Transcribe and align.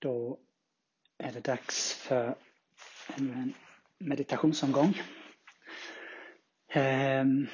Då 0.00 0.38
är 1.18 1.32
det 1.32 1.40
dags 1.40 1.94
för 1.94 2.34
en 3.16 3.54
meditationsomgång. 3.98 4.94
Ehm, 6.68 7.46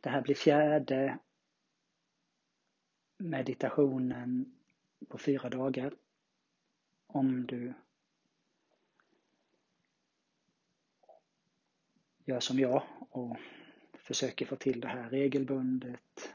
det 0.00 0.10
här 0.10 0.22
blir 0.22 0.34
fjärde 0.34 1.18
meditationen 3.16 4.54
på 5.08 5.18
fyra 5.18 5.48
dagar. 5.48 5.94
Om 7.06 7.46
du 7.46 7.74
gör 12.24 12.40
som 12.40 12.58
jag 12.58 12.82
och 13.10 13.36
försöker 13.94 14.46
få 14.46 14.56
till 14.56 14.80
det 14.80 14.88
här 14.88 15.10
regelbundet 15.10 16.34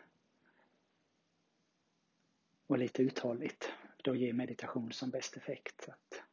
och 2.68 2.78
lite 2.78 3.02
uthålligt 3.04 3.74
då 4.04 4.16
ger 4.16 4.34
meditation 4.34 4.92
som 4.92 5.10
bäst 5.10 5.38
effekt. 5.38 5.82
Så 5.86 5.92
att 5.92 6.24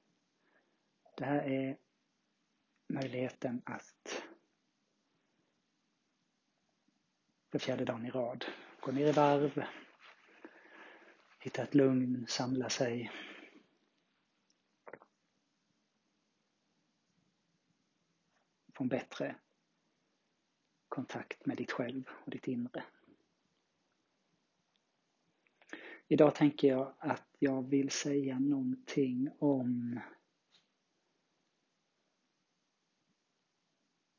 det 1.16 1.24
här 1.24 1.42
är 1.42 1.78
möjligheten 2.88 3.62
att 3.64 4.22
för 7.50 7.58
fjärde 7.58 7.84
dagen 7.84 8.06
i 8.06 8.10
rad 8.10 8.44
gå 8.80 8.92
ner 8.92 9.06
i 9.06 9.12
varv, 9.12 9.64
hitta 11.38 11.62
ett 11.62 11.74
lugn, 11.74 12.26
samla 12.28 12.68
sig. 12.68 13.12
Få 18.74 18.84
en 18.84 18.88
bättre 18.88 19.36
kontakt 20.88 21.46
med 21.46 21.56
ditt 21.56 21.72
själv 21.72 22.04
och 22.24 22.30
ditt 22.30 22.48
inre. 22.48 22.84
Idag 26.08 26.34
tänker 26.34 26.68
jag 26.68 26.92
att 26.98 27.26
jag 27.38 27.62
vill 27.62 27.90
säga 27.90 28.38
någonting 28.38 29.28
om 29.38 30.00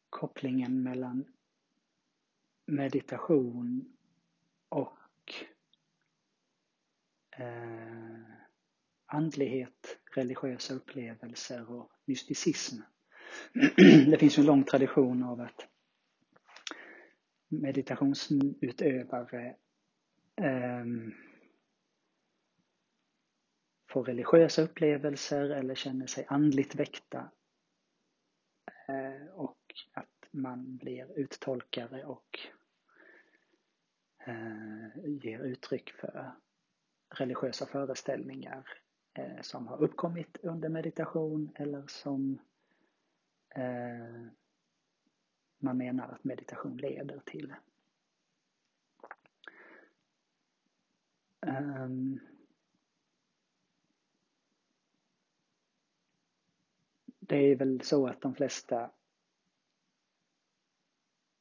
kopplingen 0.09 0.83
mellan 0.83 1.25
meditation 2.65 3.97
och 4.69 5.33
eh, 7.37 8.21
andlighet, 9.05 9.99
religiösa 10.15 10.73
upplevelser 10.73 11.71
och 11.71 11.91
mysticism. 12.05 12.81
Det 14.11 14.17
finns 14.19 14.37
ju 14.37 14.41
en 14.41 14.47
lång 14.47 14.63
tradition 14.63 15.23
av 15.23 15.41
att 15.41 15.67
meditationsutövare 17.47 19.55
eh, 20.35 20.85
får 23.97 24.03
religiösa 24.03 24.61
upplevelser 24.61 25.49
eller 25.49 25.75
känner 25.75 26.07
sig 26.07 26.25
andligt 26.29 26.75
väckta. 26.75 27.29
Eh, 28.87 29.27
och 29.33 29.57
att 29.93 30.27
man 30.31 30.77
blir 30.77 31.19
uttolkare 31.19 32.05
och 32.05 32.39
eh, 34.25 34.87
ger 35.05 35.39
uttryck 35.39 35.89
för 35.89 36.31
religiösa 37.09 37.65
föreställningar 37.65 38.67
eh, 39.13 39.41
som 39.41 39.67
har 39.67 39.83
uppkommit 39.83 40.37
under 40.41 40.69
meditation 40.69 41.51
eller 41.55 41.83
som 41.87 42.39
man 45.59 45.77
menar 45.77 46.07
att 46.09 46.23
meditation 46.23 46.77
leder 46.77 47.19
till. 47.25 47.53
Ehm, 51.41 52.19
det 57.27 57.35
är 57.35 57.55
väl 57.55 57.81
så 57.81 58.07
att 58.07 58.21
de 58.21 58.35
flesta 58.35 58.91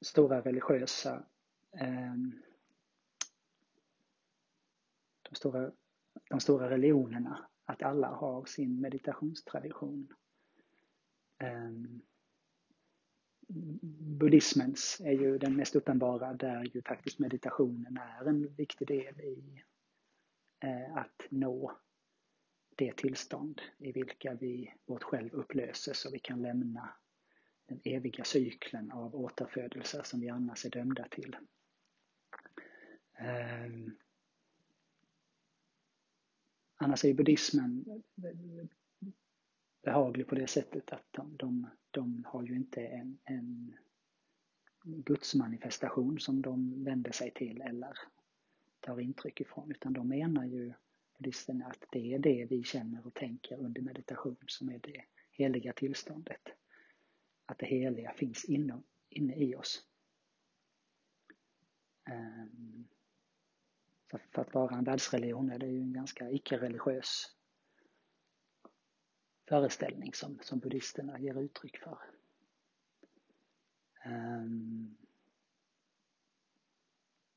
stora 0.00 0.41
religiösa 0.41 1.25
ehm, 1.72 2.43
de 5.22 5.34
stora, 5.34 5.72
de 6.31 6.41
stora 6.41 6.71
religionerna, 6.71 7.49
att 7.65 7.83
alla 7.83 8.09
har 8.09 8.44
sin 8.44 8.81
meditationstradition. 8.81 10.15
Ehm, 11.38 12.03
buddhismens 14.19 15.00
är 15.05 15.12
ju 15.12 15.39
den 15.39 15.56
mest 15.56 15.77
uppenbara 15.77 16.34
där 16.34 16.65
ju 16.75 16.83
faktiskt 16.83 17.19
meditationen 17.19 17.97
är 17.97 18.28
en 18.28 18.55
viktig 18.55 18.89
del 18.89 19.21
i 19.21 19.62
eh, 20.60 20.97
att 20.97 21.27
nå 21.31 21.78
det 22.76 22.97
tillstånd 22.97 23.62
i 23.78 23.92
vilka 23.92 24.34
vi, 24.34 24.75
vårt 24.87 25.03
själv 25.03 25.32
upplöses 25.32 26.04
och 26.04 26.14
vi 26.14 26.19
kan 26.19 26.42
lämna 26.42 26.94
den 27.66 27.81
eviga 27.84 28.25
cykeln 28.25 28.91
av 28.91 29.16
återfödelser 29.16 30.03
som 30.03 30.20
vi 30.20 30.28
annars 30.28 30.64
är 30.64 30.70
dömda 30.70 31.09
till. 31.09 31.36
Um, 33.20 33.97
annars 36.76 37.04
är 37.04 37.15
buddhismen 37.15 38.03
behaglig 39.82 40.26
på 40.26 40.34
det 40.34 40.47
sättet 40.47 40.92
att 40.92 41.06
de, 41.10 41.36
de, 41.36 41.70
de 41.91 42.25
har 42.25 42.42
ju 42.42 42.56
inte 42.56 42.86
en, 42.86 43.19
en 43.25 43.76
gudsmanifestation 44.84 46.20
som 46.20 46.42
de 46.42 46.84
vänder 46.84 47.12
sig 47.12 47.31
till 47.31 47.60
eller 47.60 47.98
tar 48.81 49.00
intryck 49.00 49.41
ifrån 49.41 49.70
utan 49.70 49.92
de 49.92 50.09
menar 50.09 50.44
ju 50.44 50.72
buddhisterna 51.19 51.66
att 51.66 51.84
det 51.91 52.15
är 52.15 52.19
det 52.19 52.47
vi 52.50 52.65
känner 52.65 53.06
och 53.06 53.15
tänker 53.15 53.56
under 53.56 53.82
meditation 53.82 54.37
som 54.47 54.69
är 54.69 54.78
det 54.78 55.04
heliga 55.31 55.72
tillståndet. 55.72 56.49
Att 57.47 57.59
det 57.59 57.66
heliga 57.66 58.12
finns 58.12 58.44
inom, 58.44 58.82
inne 59.09 59.37
i 59.37 59.56
oss. 59.56 59.84
Um, 62.10 62.88
för 64.09 64.41
att 64.43 64.54
vara 64.54 64.77
en 64.77 64.84
världsreligion 64.84 65.50
är 65.50 65.59
det 65.59 65.66
ju 65.66 65.81
en 65.81 65.93
ganska 65.93 66.31
icke-religiös 66.31 67.37
föreställning 69.48 70.15
som, 70.15 70.38
som 70.43 70.59
buddhisterna 70.59 71.19
ger 71.19 71.41
uttryck 71.41 71.78
för. 71.78 71.98
Um, 74.06 74.97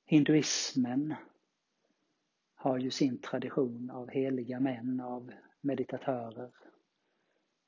hinduismen 0.06 1.16
har 2.60 2.78
ju 2.78 2.92
sin 2.92 3.22
tradition 3.22 3.90
av 3.90 4.10
heliga 4.10 4.60
män, 4.60 5.00
av 5.00 5.32
meditatörer. 5.62 6.52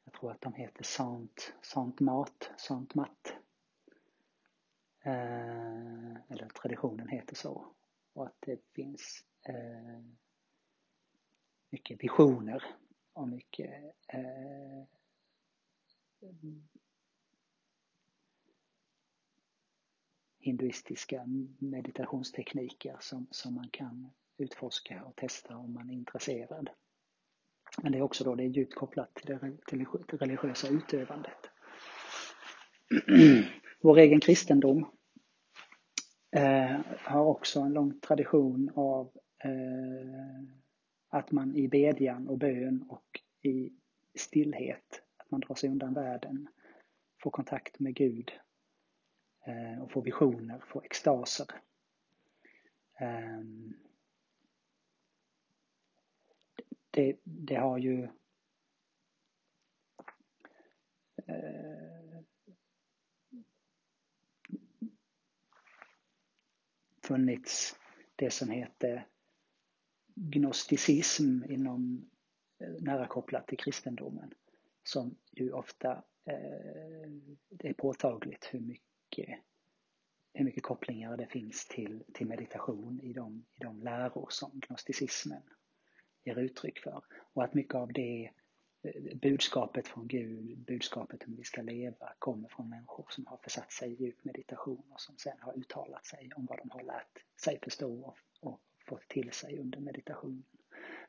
Jag 0.03 0.13
tror 0.13 0.31
att 0.31 0.41
de 0.41 0.53
heter 0.53 0.83
Sant, 0.83 1.53
Sant 1.61 1.99
Mat, 1.99 2.51
Sant 2.57 2.95
Matt. 2.95 3.35
Eh, 5.01 6.15
eller 6.29 6.49
traditionen 6.61 7.07
heter 7.07 7.35
så. 7.35 7.67
Och 8.13 8.25
att 8.25 8.35
det 8.39 8.59
finns 8.73 9.25
eh, 9.41 10.01
mycket 11.69 12.03
visioner 12.03 12.63
och 13.13 13.27
mycket 13.27 13.95
eh, 14.07 14.83
hinduistiska 20.39 21.25
meditationstekniker 21.59 22.97
som, 22.99 23.27
som 23.31 23.55
man 23.55 23.69
kan 23.69 24.11
utforska 24.41 25.03
och 25.03 25.15
testa 25.15 25.57
om 25.57 25.73
man 25.73 25.89
är 25.89 25.93
intresserad. 25.93 26.69
Men 27.81 27.91
det 27.91 27.97
är 27.97 28.01
också 28.01 28.23
då 28.23 28.35
det 28.35 28.43
är 28.43 28.47
djupt 28.47 28.75
kopplat 28.75 29.13
till 29.13 29.25
det, 29.25 29.57
till 29.67 29.79
det 29.79 30.17
religiösa 30.17 30.67
utövandet. 30.67 31.49
Vår 33.81 33.97
egen 33.97 34.19
kristendom 34.19 34.91
eh, 36.31 36.79
har 36.97 37.25
också 37.25 37.59
en 37.59 37.73
lång 37.73 37.99
tradition 37.99 38.71
av 38.75 39.11
eh, 39.43 40.43
att 41.09 41.31
man 41.31 41.55
i 41.55 41.67
bedjan 41.67 42.27
och 42.27 42.37
bön 42.37 42.85
och 42.89 43.21
i 43.41 43.73
stillhet, 44.15 45.03
att 45.17 45.31
man 45.31 45.39
drar 45.39 45.55
sig 45.55 45.69
undan 45.69 45.93
världen, 45.93 46.47
får 47.23 47.31
kontakt 47.31 47.79
med 47.79 47.95
Gud 47.95 48.31
eh, 49.45 49.83
och 49.83 49.91
får 49.91 50.01
visioner, 50.01 50.63
får 50.67 50.85
extaser. 50.85 51.47
Ehm, 52.99 53.01
Um, 53.01 53.75
det, 56.91 57.17
det 57.23 57.55
har 57.55 57.77
ju 57.77 58.03
eh, 61.25 62.21
funnits 67.03 67.75
det 68.15 68.31
som 68.31 68.49
heter 68.49 69.07
gnosticism 70.15 71.43
inom 71.49 72.09
eh, 72.59 72.69
nära 72.79 73.07
kopplat 73.07 73.47
till 73.47 73.57
kristendomen 73.57 74.33
som 74.83 75.15
ju 75.31 75.51
ofta 75.51 75.91
eh, 76.25 77.09
det 77.49 77.69
är 77.69 77.73
påtagligt 77.73 78.49
hur 78.51 78.59
mycket, 78.59 79.39
hur 80.33 80.45
mycket 80.45 80.63
kopplingar 80.63 81.17
det 81.17 81.27
finns 81.27 81.67
till, 81.67 82.03
till 82.13 82.27
meditation 82.27 82.99
i 83.03 83.13
de, 83.13 83.45
i 83.55 83.63
de 83.63 83.81
läror 83.81 84.27
som 84.29 84.59
gnosticismen 84.67 85.43
ger 86.23 86.39
uttryck 86.39 86.79
för. 86.79 87.03
Och 87.33 87.43
att 87.43 87.53
mycket 87.53 87.75
av 87.75 87.93
det 87.93 88.31
eh, 88.81 89.15
budskapet 89.15 89.87
från 89.87 90.07
Gud, 90.07 90.57
budskapet 90.57 91.23
om 91.27 91.35
vi 91.35 91.43
ska 91.43 91.61
leva 91.61 92.13
kommer 92.19 92.49
från 92.49 92.69
människor 92.69 93.05
som 93.09 93.27
har 93.27 93.37
försatt 93.37 93.71
sig 93.71 93.91
i 93.91 94.03
djup 94.03 94.23
meditation 94.23 94.83
och 94.89 95.01
som 95.01 95.17
sen 95.17 95.37
har 95.39 95.57
uttalat 95.57 96.05
sig 96.05 96.31
om 96.35 96.45
vad 96.45 96.57
de 96.57 96.69
har 96.69 96.83
lärt 96.83 97.23
sig 97.41 97.59
förstå 97.63 98.15
och, 98.39 98.59
fått 98.87 99.07
till 99.07 99.31
sig 99.31 99.57
under 99.57 99.79
meditationen. 99.79 100.43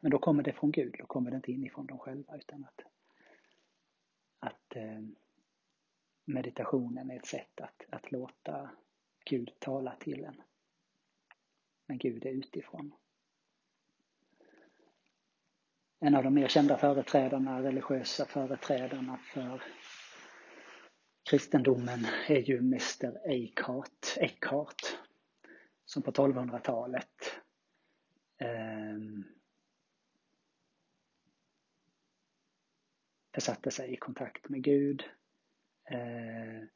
Men 0.01 0.11
då 0.11 0.19
kommer 0.19 0.43
det 0.43 0.53
från 0.53 0.71
Gud, 0.73 0.95
då 0.99 1.07
kommer 1.07 1.31
det 1.31 1.37
inte 1.37 1.53
inifrån 1.53 1.87
dem 1.87 1.99
själva 1.99 2.37
utan 2.37 2.65
att, 2.65 2.81
att 4.39 4.77
eh, 4.77 5.01
meditationen 6.25 7.11
är 7.11 7.17
ett 7.17 7.27
sätt 7.27 7.61
att, 7.61 7.85
att 7.91 8.13
låta 8.13 8.71
Gud 9.25 9.53
tala 9.59 9.97
till 9.97 10.25
en. 10.25 10.43
Men 11.87 11.99
Gud 11.99 12.27
är 12.27 12.31
utifrån. 12.31 12.93
En 16.05 16.15
av 16.15 16.23
de 16.23 16.35
mer 16.35 16.49
kända 16.49 16.79
företrädarna, 16.79 17.63
religiösa 17.63 18.25
företrädarna 18.25 19.17
för 19.17 19.63
kristendomen 21.31 22.07
är 22.29 22.39
ju 22.39 22.59
Mr 22.59 23.29
Eckhart, 23.29 24.17
Eckhart 24.17 24.99
som 25.85 26.03
på 26.03 26.11
1200-talet 26.11 27.41
eh, 28.39 28.99
försatte 33.35 33.71
sig 33.71 33.93
i 33.93 33.97
kontakt 33.97 34.49
med 34.49 34.63
Gud 34.63 35.03
eh, 35.91 36.69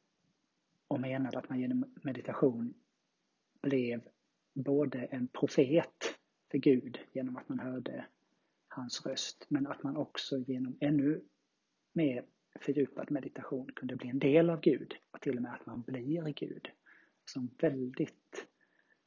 och 0.87 0.99
menade 0.99 1.37
att 1.37 1.49
man 1.49 1.59
genom 1.59 1.95
meditation 2.03 2.73
blev 3.61 4.01
både 4.53 4.99
en 4.99 5.27
profet 5.27 6.15
för 6.51 6.57
Gud 6.57 6.99
genom 7.11 7.37
att 7.37 7.49
man 7.49 7.59
hörde 7.59 8.05
hans 8.77 9.05
röst, 9.05 9.45
men 9.49 9.67
att 9.67 9.83
man 9.83 9.97
också 9.97 10.37
genom 10.37 10.77
ännu 10.81 11.21
mer 11.93 12.25
fördjupad 12.61 13.11
meditation 13.11 13.71
kunde 13.75 13.95
bli 13.95 14.09
en 14.09 14.19
del 14.19 14.49
av 14.49 14.61
Gud 14.61 14.93
och 15.11 15.21
till 15.21 15.35
och 15.35 15.41
med 15.41 15.53
att 15.53 15.65
man 15.65 15.81
blir 15.81 16.33
Gud. 16.33 16.67
Som 17.25 17.55
väldigt 17.59 18.47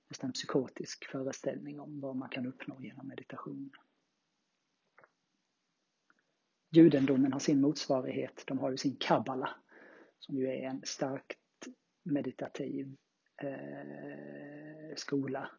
nästan 0.09 0.33
psykotisk 0.33 1.05
föreställning 1.05 1.81
om 1.81 2.01
vad 2.01 2.17
man 2.17 2.29
kan 2.29 2.47
uppnå 2.47 2.81
genom 2.81 3.09
meditation. 3.09 3.71
Judendomen 6.71 7.33
har 7.33 7.41
sin 7.41 7.61
motsvarighet, 7.61 8.45
de 8.47 8.59
har 8.59 8.71
ju 8.71 8.77
sin 8.77 8.97
kabbala 8.97 9.51
som 10.19 10.39
ju 10.39 10.47
är 10.47 10.63
en 10.63 10.83
starkt 10.85 11.39
meditativ 12.03 12.97
eh, 13.43 14.95
skola 14.97 15.51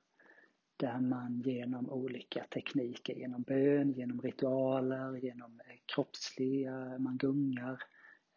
där 0.82 1.00
man 1.00 1.42
genom 1.42 1.90
olika 1.90 2.44
tekniker, 2.44 3.14
genom 3.14 3.42
bön, 3.42 3.94
genom 3.94 4.22
ritualer, 4.22 5.16
genom 5.16 5.60
eh, 5.60 5.76
kroppsliga, 5.86 7.00
man 7.00 7.18
gungar. 7.18 7.84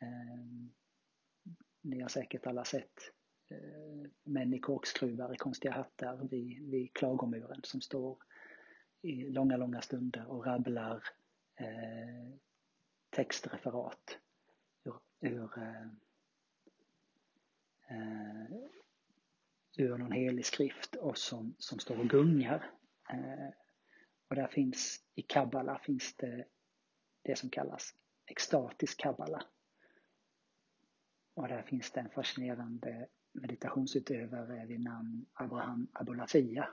Eh, 0.03 0.69
ni 1.81 2.01
har 2.01 2.09
säkert 2.09 2.47
alla 2.47 2.65
sett 2.65 3.13
eh, 3.51 4.11
män 4.25 4.55
i 4.55 4.59
korkskruvar 4.59 5.35
i 5.35 5.37
konstiga 5.37 5.73
hattar 5.73 6.29
vid, 6.31 6.71
vid 6.71 6.95
klagomuren 6.95 7.61
som 7.63 7.81
står 7.81 8.19
i 9.03 9.31
långa, 9.31 9.57
långa 9.57 9.81
stunder 9.83 10.27
och 10.27 10.47
rabblar 10.47 11.03
eh, 11.57 12.35
textreferat 13.11 14.19
ur, 14.85 14.95
ur, 15.21 15.59
eh, 15.59 15.87
eh 17.89 18.84
ur 19.77 19.99
någon 19.99 20.13
helig 20.13 20.47
skrift 20.47 20.95
och 20.95 21.19
som, 21.19 21.55
som 21.59 21.79
står 21.79 21.99
och 21.99 22.09
gungar. 22.09 22.71
Eh, 23.11 23.49
och 24.29 24.37
där 24.37 24.47
finns, 24.47 25.05
i 25.15 25.23
kabbala 25.23 25.79
finns 25.79 26.15
det 26.17 26.45
det 27.23 27.37
som 27.37 27.51
kallas 27.51 27.95
extatisk 28.27 29.01
kabbala. 29.01 29.43
Och 31.35 31.49
där 31.49 31.63
finns 31.63 31.91
det 31.93 32.01
en 32.01 32.11
fascinerande 32.11 33.09
meditationsutövare 33.33 34.67
vid 34.67 34.81
namn 34.81 35.27
Abraham 35.33 35.89
Abulafia 35.93 36.69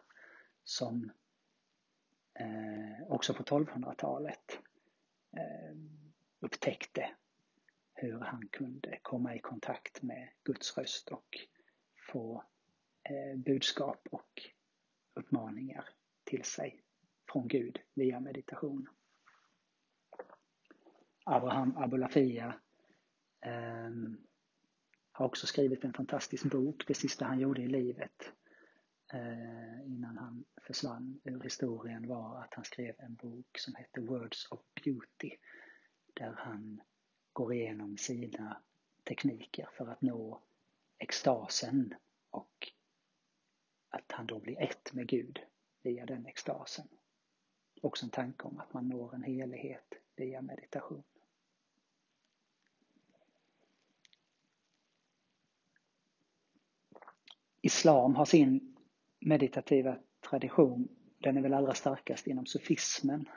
som 0.63 1.11
eh, 2.33 3.07
också 3.07 3.33
på 3.33 3.43
1200-talet 3.43 4.59
eh, 5.37 5.75
upptäckte 6.39 7.09
hur 7.93 8.19
han 8.19 8.47
kunde 8.47 8.99
komma 9.01 9.35
i 9.35 9.39
kontakt 9.39 10.01
med 10.01 10.29
Guds 10.43 10.77
röst 10.77 11.09
och 11.09 11.37
få 12.11 12.43
Eh, 13.03 13.37
budskap 13.37 14.07
och 14.11 14.41
uppmaningar 15.13 15.89
till 16.23 16.43
sig 16.43 16.81
från 17.31 17.47
Gud 17.47 17.79
via 17.93 18.19
meditation. 18.19 18.89
Abraham 21.23 21.77
Abulafia 21.77 22.59
eh, 23.41 23.89
har 25.11 25.25
också 25.25 25.47
skrivit 25.47 25.83
en 25.83 25.93
fantastisk 25.93 26.43
bok, 26.45 26.87
det 26.87 26.93
sista 26.93 27.25
han 27.25 27.39
gjorde 27.39 27.61
i 27.61 27.67
livet 27.67 28.33
eh, 29.13 29.87
innan 29.87 30.17
han 30.17 30.45
försvann 30.61 31.21
ur 31.23 31.39
historien 31.39 32.07
var 32.07 32.41
att 32.41 32.53
han 32.53 32.65
skrev 32.65 32.95
en 32.99 33.15
bok 33.15 33.57
som 33.57 33.75
heter 33.75 34.01
Words 34.01 34.51
of 34.51 34.59
Beauty 34.83 35.37
där 36.13 36.33
han 36.37 36.81
går 37.33 37.53
igenom 37.53 37.97
sina 37.97 38.61
tekniker 39.03 39.69
för 39.77 39.87
att 39.87 40.01
nå 40.01 40.41
extasen 40.97 41.93
och 42.29 42.71
att 43.91 44.11
han 44.11 44.25
då 44.25 44.39
blir 44.39 44.61
ett 44.61 44.93
med 44.93 45.07
Gud 45.07 45.39
via 45.81 46.05
den 46.05 46.25
extasen. 46.25 46.87
Också 47.81 48.05
en 48.05 48.09
tanke 48.09 48.43
om 48.43 48.59
att 48.59 48.73
man 48.73 48.87
når 48.87 49.15
en 49.15 49.23
helighet 49.23 49.93
via 50.15 50.41
meditation. 50.41 51.03
Islam 57.61 58.15
har 58.15 58.25
sin 58.25 58.77
meditativa 59.19 59.97
tradition, 60.29 60.87
den 61.17 61.37
är 61.37 61.41
väl 61.41 61.53
allra 61.53 61.73
starkast 61.73 62.27
inom 62.27 62.45
sufismen, 62.45 63.29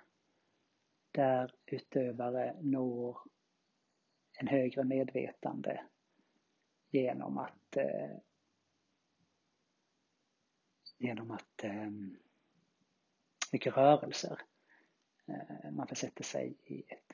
där 1.10 1.54
utövare 1.66 2.56
når 2.60 3.18
en 4.38 4.46
högre 4.46 4.84
medvetande 4.84 5.80
genom 6.90 7.38
att 7.38 7.76
eh, 7.76 8.16
genom 11.04 11.30
att 11.30 11.64
eh, 11.64 11.90
mycket 13.52 13.76
rörelser. 13.76 14.40
Eh, 15.26 15.70
man 15.70 15.88
försätter 15.88 16.24
sig 16.24 16.56
i 16.64 16.84
ett 16.88 17.12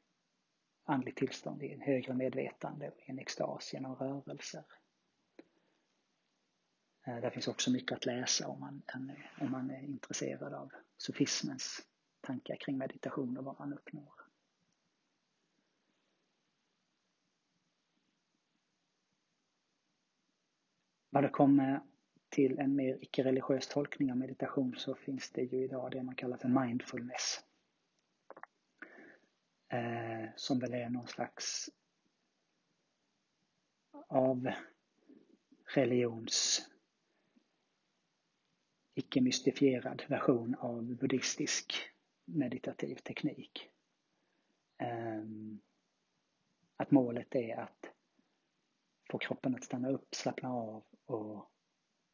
andligt 0.84 1.18
tillstånd, 1.18 1.62
i 1.62 1.72
en 1.72 1.80
högre 1.80 2.14
medvetande 2.14 2.92
i 3.06 3.10
en 3.10 3.18
extas 3.18 3.72
genom 3.72 3.94
rörelser. 3.94 4.64
Eh, 7.06 7.20
där 7.20 7.30
finns 7.30 7.48
också 7.48 7.70
mycket 7.70 7.96
att 7.96 8.06
läsa 8.06 8.48
om 8.48 8.60
man, 8.60 8.82
om 9.40 9.50
man 9.50 9.70
är 9.70 9.82
intresserad 9.82 10.54
av 10.54 10.72
sofismens 10.96 11.86
tankar 12.20 12.56
kring 12.56 12.78
meditation 12.78 13.38
och 13.38 13.44
vad 13.44 13.58
man 13.58 13.72
uppnår. 13.72 14.12
Vad 21.10 21.24
det 21.24 21.28
kommer 21.28 21.80
till 22.30 22.58
en 22.58 22.76
mer 22.76 22.98
icke-religiös 23.00 23.68
tolkning 23.68 24.10
av 24.10 24.16
meditation 24.16 24.74
så 24.76 24.94
finns 24.94 25.30
det 25.30 25.42
ju 25.42 25.64
idag 25.64 25.90
det 25.90 26.02
man 26.02 26.14
kallar 26.14 26.36
för 26.36 26.48
mindfulness. 26.48 27.44
Eh, 29.68 30.28
som 30.36 30.58
väl 30.58 30.74
är 30.74 30.88
någon 30.88 31.06
slags 31.06 31.70
av 34.08 34.50
religions 35.74 36.68
icke-mystifierad 38.94 40.02
version 40.08 40.54
av 40.54 40.82
buddhistisk 40.82 41.74
meditativ 42.24 42.94
teknik. 42.94 43.70
Eh, 44.78 45.24
att 46.76 46.90
målet 46.90 47.34
är 47.34 47.56
att 47.56 47.90
få 49.10 49.18
kroppen 49.18 49.54
att 49.54 49.64
stanna 49.64 49.90
upp, 49.90 50.14
slappna 50.14 50.52
av 50.52 50.84
och 51.04 51.50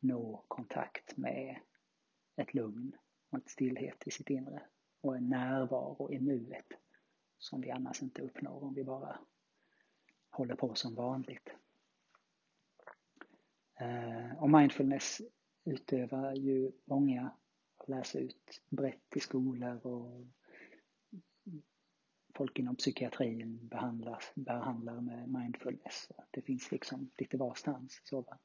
nå 0.06 0.44
kontakt 0.48 1.16
med 1.16 1.60
ett 2.36 2.54
lugn 2.54 2.96
och 3.30 3.38
ett 3.38 3.50
stillhet 3.50 4.06
i 4.06 4.10
sitt 4.10 4.30
inre 4.30 4.62
och 5.00 5.16
en 5.16 5.28
närvaro 5.28 6.12
i 6.12 6.20
nuet 6.20 6.66
som 7.38 7.60
vi 7.60 7.70
annars 7.70 8.02
inte 8.02 8.22
uppnår 8.22 8.64
om 8.64 8.74
vi 8.74 8.84
bara 8.84 9.18
håller 10.30 10.54
på 10.54 10.74
som 10.74 10.94
vanligt. 10.94 11.48
Eh, 13.80 14.42
och 14.42 14.50
mindfulness 14.50 15.20
utövar 15.64 16.34
ju 16.34 16.72
många 16.84 17.30
och 17.76 17.88
läser 17.88 18.20
ut 18.20 18.62
brett 18.68 19.16
i 19.16 19.20
skolor 19.20 19.86
och 19.86 20.26
folk 22.34 22.58
inom 22.58 22.76
psykiatrin 22.76 23.68
behandlar, 23.68 24.22
behandlar 24.34 25.00
med 25.00 25.28
mindfulness. 25.28 26.08
Det 26.30 26.42
finns 26.42 26.72
liksom 26.72 27.10
lite 27.18 27.36
varstans. 27.36 28.00
Så 28.04 28.20
va? 28.20 28.38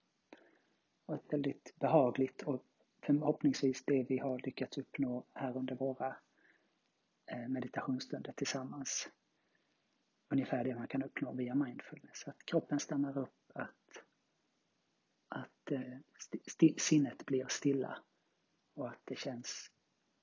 Och 1.12 1.18
ett 1.18 1.34
väldigt 1.34 1.76
behagligt 1.80 2.42
och 2.42 2.66
förhoppningsvis 3.06 3.86
det 3.86 4.06
vi 4.10 4.18
har 4.18 4.40
lyckats 4.40 4.78
uppnå 4.78 5.26
här 5.34 5.58
under 5.58 5.76
våra 5.76 6.18
eh, 7.32 7.48
meditationsstunder 7.48 8.32
tillsammans. 8.32 9.10
ungefär 10.30 10.64
det 10.64 10.76
man 10.76 10.88
kan 10.88 11.04
uppnå 11.04 11.34
via 11.34 11.56
mindfulness. 11.56 12.28
Att 12.28 12.46
kroppen 12.46 12.80
stannar 12.80 13.18
upp, 13.18 13.52
att, 13.54 14.04
att 15.28 15.72
eh, 15.72 15.98
st 16.48 16.74
sinnet 16.78 17.26
blir 17.26 17.46
stilla 17.48 18.04
och 18.74 18.90
att 18.90 19.02
det 19.06 19.18
känns 19.18 19.72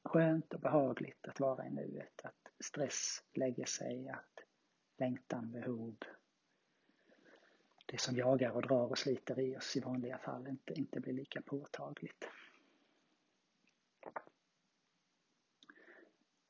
skönt 0.04 0.54
och 0.54 0.60
behagligt 0.60 1.28
att 1.28 1.40
vara 1.40 1.66
i 1.66 1.70
nuet. 1.70 2.20
Att 2.24 2.52
stress 2.64 3.24
lägger 3.34 3.64
sig, 3.66 4.08
att 4.08 4.40
längtan, 4.98 5.52
behov, 5.52 5.96
det 7.90 8.00
som 8.00 8.16
jagar 8.16 8.50
och 8.50 8.62
drar 8.62 8.86
och 8.86 8.98
sliter 8.98 9.40
i 9.40 9.56
oss 9.56 9.76
i 9.76 9.80
vanliga 9.80 10.18
fall 10.18 10.48
inte, 10.48 10.72
inte 10.74 11.00
blir 11.00 11.12
lika 11.12 11.42
påtagligt. 11.42 12.28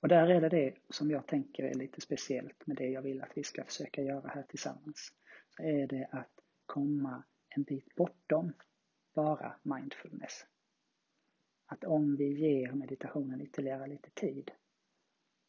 Och 0.00 0.09
där 0.09 0.28
är 0.28 0.40
det 0.40 0.49
det 0.49 0.75
som 0.88 1.11
jag 1.11 1.26
tänker 1.26 1.64
är 1.64 1.75
lite 1.75 2.00
speciellt 2.00 2.66
med 2.66 2.76
det 2.76 2.88
jag 2.88 3.02
vill 3.02 3.23
att 3.23 3.37
vi 3.37 3.45
ska 3.45 3.64
försöka 3.64 4.02
göra 4.02 4.28
här 4.28 4.42
tillsammans. 4.42 5.12
Så 5.57 5.62
är 5.62 5.87
det 5.87 6.09
att 6.12 6.40
komma 6.66 7.23
en 7.49 7.62
bit 7.62 7.95
bortom 7.95 8.52
bara 9.14 9.57
mindfulness. 9.62 10.47
Att 11.66 11.85
om 11.85 12.16
vi 12.16 12.25
ger 12.25 12.73
meditationen 12.73 13.40
ytterligare 13.40 13.87
lite 13.87 14.11
tid 14.11 14.50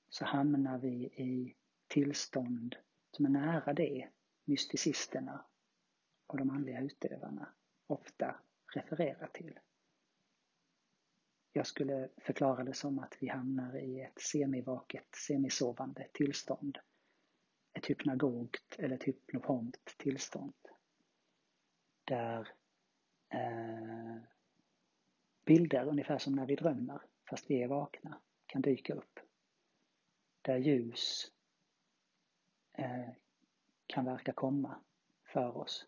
så 0.10 0.26
hamnar 0.26 0.78
vi 0.78 0.96
i 1.06 1.56
tillstånd 1.88 2.76
som 3.12 3.26
är 3.26 3.30
nära 3.30 3.74
det 3.74 4.10
mysticisterna 4.46 5.46
och 6.30 6.38
de 6.38 6.50
andliga 6.50 6.82
utövarna 6.82 7.54
ofta 7.88 8.40
refererar 8.74 9.28
till. 9.28 9.60
Jag 11.52 11.68
skulle 11.68 12.10
förklara 12.18 12.64
det 12.64 12.74
som 12.74 13.00
att 13.00 13.18
vi 13.20 13.28
hamnar 13.28 13.78
i 13.78 14.02
ett 14.02 14.22
semivaket, 14.22 15.16
semisovande 15.28 16.08
tillstånd. 16.14 16.78
Ett 17.74 17.86
hypnagogt 17.86 18.76
eller 18.80 18.96
ett 18.96 19.04
hypnopomt 19.04 19.96
tillstånd. 19.98 20.54
Där 22.04 22.48
eh, 23.30 24.18
bilder, 25.46 25.88
ungefär 25.88 26.18
som 26.18 26.34
när 26.34 26.46
vi 26.46 26.56
drömmer, 26.56 27.02
fast 27.30 27.50
vi 27.50 27.64
är 27.64 27.68
vakna, 27.68 28.22
kan 28.46 28.62
dyka 28.62 28.94
upp. 28.94 29.20
Där 30.42 30.58
ljus 30.58 31.32
eh, 32.74 33.10
kan 33.88 34.06
verka 34.06 34.34
komma 34.34 34.80
för 35.24 35.58
oss. 35.58 35.88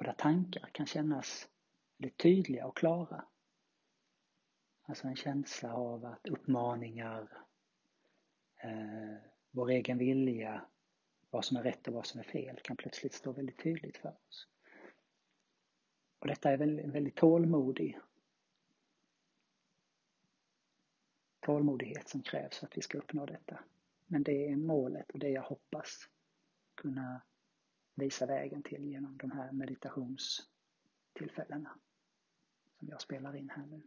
Och 0.00 0.06
där 0.06 0.12
tankar 0.12 0.70
kan 0.72 0.86
kännas 0.86 1.48
väldigt 1.96 2.18
tydliga 2.18 2.66
och 2.66 2.76
klara. 2.76 3.24
Alltså 4.82 5.06
en 5.06 5.16
känsla 5.16 5.74
av 5.74 6.04
att 6.04 6.26
uppmaningar, 6.26 7.44
eh, 8.56 9.16
vår 9.50 9.70
egen 9.70 9.98
vilja, 9.98 10.64
vad 11.30 11.44
som 11.44 11.56
är 11.56 11.62
rätt 11.62 11.88
och 11.88 11.94
vad 11.94 12.06
som 12.06 12.20
är 12.20 12.24
fel 12.24 12.60
kan 12.62 12.76
plötsligt 12.76 13.14
stå 13.14 13.32
väldigt 13.32 13.62
tydligt 13.62 13.96
för 13.96 14.08
oss. 14.28 14.48
Och 16.18 16.26
detta 16.26 16.50
är 16.50 16.56
väl 16.56 16.78
en 16.78 16.90
väldigt 16.90 17.16
tålmodig 17.16 17.98
tålmodighet 21.40 22.08
som 22.08 22.22
krävs 22.22 22.58
för 22.58 22.66
att 22.66 22.76
vi 22.76 22.82
ska 22.82 22.98
uppnå 22.98 23.26
detta. 23.26 23.64
Men 24.06 24.22
det 24.22 24.48
är 24.48 24.56
målet 24.56 25.10
och 25.10 25.18
det 25.18 25.28
jag 25.28 25.42
hoppas 25.42 26.08
kunna 26.74 27.20
visa 28.00 28.26
vägen 28.26 28.62
till 28.62 28.84
genom 28.84 29.16
de 29.16 29.30
här 29.30 29.52
meditationstillfällena 29.52 31.78
som 32.78 32.88
jag 32.88 33.00
spelar 33.00 33.36
in 33.36 33.50
här 33.50 33.66
nu. 33.66 33.82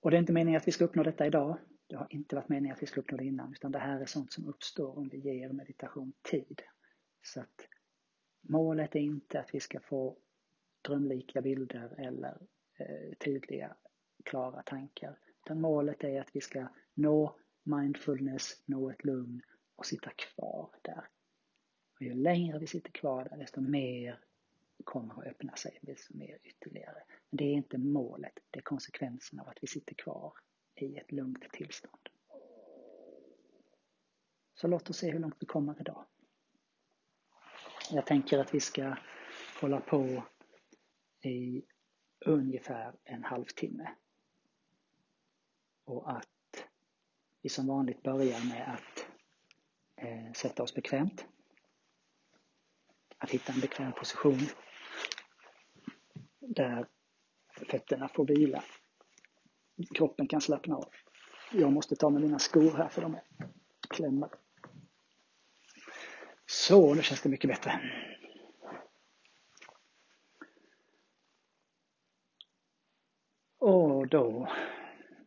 Och 0.00 0.10
det 0.10 0.16
är 0.16 0.20
inte 0.20 0.32
meningen 0.32 0.60
att 0.60 0.68
vi 0.68 0.72
ska 0.72 0.84
uppnå 0.84 1.02
detta 1.02 1.26
idag. 1.26 1.58
Det 1.86 1.96
har 1.96 2.06
inte 2.10 2.36
varit 2.36 2.48
meningen 2.48 2.74
att 2.74 2.82
vi 2.82 2.86
ska 2.86 3.00
uppnå 3.00 3.16
det 3.16 3.24
innan, 3.24 3.52
utan 3.52 3.72
det 3.72 3.78
här 3.78 4.00
är 4.00 4.06
sånt 4.06 4.32
som 4.32 4.46
uppstår 4.46 4.98
om 4.98 5.08
vi 5.08 5.18
ger 5.18 5.52
meditation 5.52 6.12
tid. 6.22 6.62
Så 7.22 7.40
att 7.40 7.68
målet 8.40 8.94
är 8.94 9.00
inte 9.00 9.40
att 9.40 9.54
vi 9.54 9.60
ska 9.60 9.80
få 9.80 10.18
drömlika 10.82 11.42
bilder 11.42 11.94
eller 11.98 12.38
eh, 12.78 13.12
tydliga, 13.18 13.76
klara 14.24 14.62
tankar. 14.62 15.18
Utan 15.44 15.60
målet 15.60 16.04
är 16.04 16.20
att 16.20 16.36
vi 16.36 16.40
ska 16.40 16.68
nå 16.94 17.36
mindfulness, 17.62 18.62
nå 18.66 18.90
ett 18.90 19.04
lugn 19.04 19.42
och 19.78 19.86
sitta 19.86 20.10
kvar 20.10 20.70
där. 20.82 21.08
Och 21.94 22.02
ju 22.02 22.14
längre 22.14 22.58
vi 22.58 22.66
sitter 22.66 22.90
kvar 22.90 23.24
där, 23.24 23.36
desto 23.36 23.60
mer 23.60 24.20
kommer 24.84 25.14
att 25.14 25.26
öppna 25.26 25.56
sig, 25.56 25.78
desto 25.82 26.16
mer 26.16 26.38
ytterligare. 26.44 27.02
Men 27.30 27.36
det 27.36 27.44
är 27.44 27.52
inte 27.52 27.78
målet, 27.78 28.38
det 28.50 28.58
är 28.58 28.62
konsekvensen 28.62 29.40
av 29.40 29.48
att 29.48 29.58
vi 29.60 29.66
sitter 29.66 29.94
kvar 29.94 30.32
i 30.74 30.96
ett 30.96 31.12
lugnt 31.12 31.52
tillstånd. 31.52 32.08
Så 34.54 34.68
låt 34.68 34.90
oss 34.90 34.98
se 34.98 35.10
hur 35.10 35.18
långt 35.18 35.36
vi 35.38 35.46
kommer 35.46 35.80
idag. 35.80 36.06
Jag 37.90 38.06
tänker 38.06 38.38
att 38.38 38.54
vi 38.54 38.60
ska 38.60 38.96
hålla 39.60 39.80
på 39.80 40.22
i 41.22 41.62
ungefär 42.26 42.94
en 43.04 43.24
halvtimme. 43.24 43.90
Och 45.84 46.12
att 46.16 46.68
vi 47.42 47.48
som 47.48 47.66
vanligt 47.66 48.02
börjar 48.02 48.48
med 48.48 48.74
att 48.74 49.07
eh, 49.98 50.32
sätta 50.32 50.62
oss 50.62 50.74
bekvämt. 50.74 51.26
Att 53.18 53.30
hitta 53.30 53.52
en 53.52 53.60
bekväm 53.60 53.92
position 53.92 54.38
där 56.40 56.86
fötterna 57.70 58.08
får 58.08 58.26
vila. 58.26 58.64
Kroppen 59.94 60.28
kan 60.28 60.40
slappna 60.40 60.76
av. 60.76 60.90
Jag 61.52 61.72
måste 61.72 61.96
ta 61.96 62.10
med 62.10 62.22
mina 62.22 62.38
skor 62.38 62.70
här 62.70 62.88
för 62.88 63.02
de 63.02 63.14
är 63.14 63.22
klämda. 63.90 64.30
Så, 66.46 66.94
nu 66.94 67.02
känns 67.02 67.22
det 67.22 67.28
mycket 67.28 67.50
bättre. 67.50 67.80
Och 73.58 74.08
då 74.08 74.52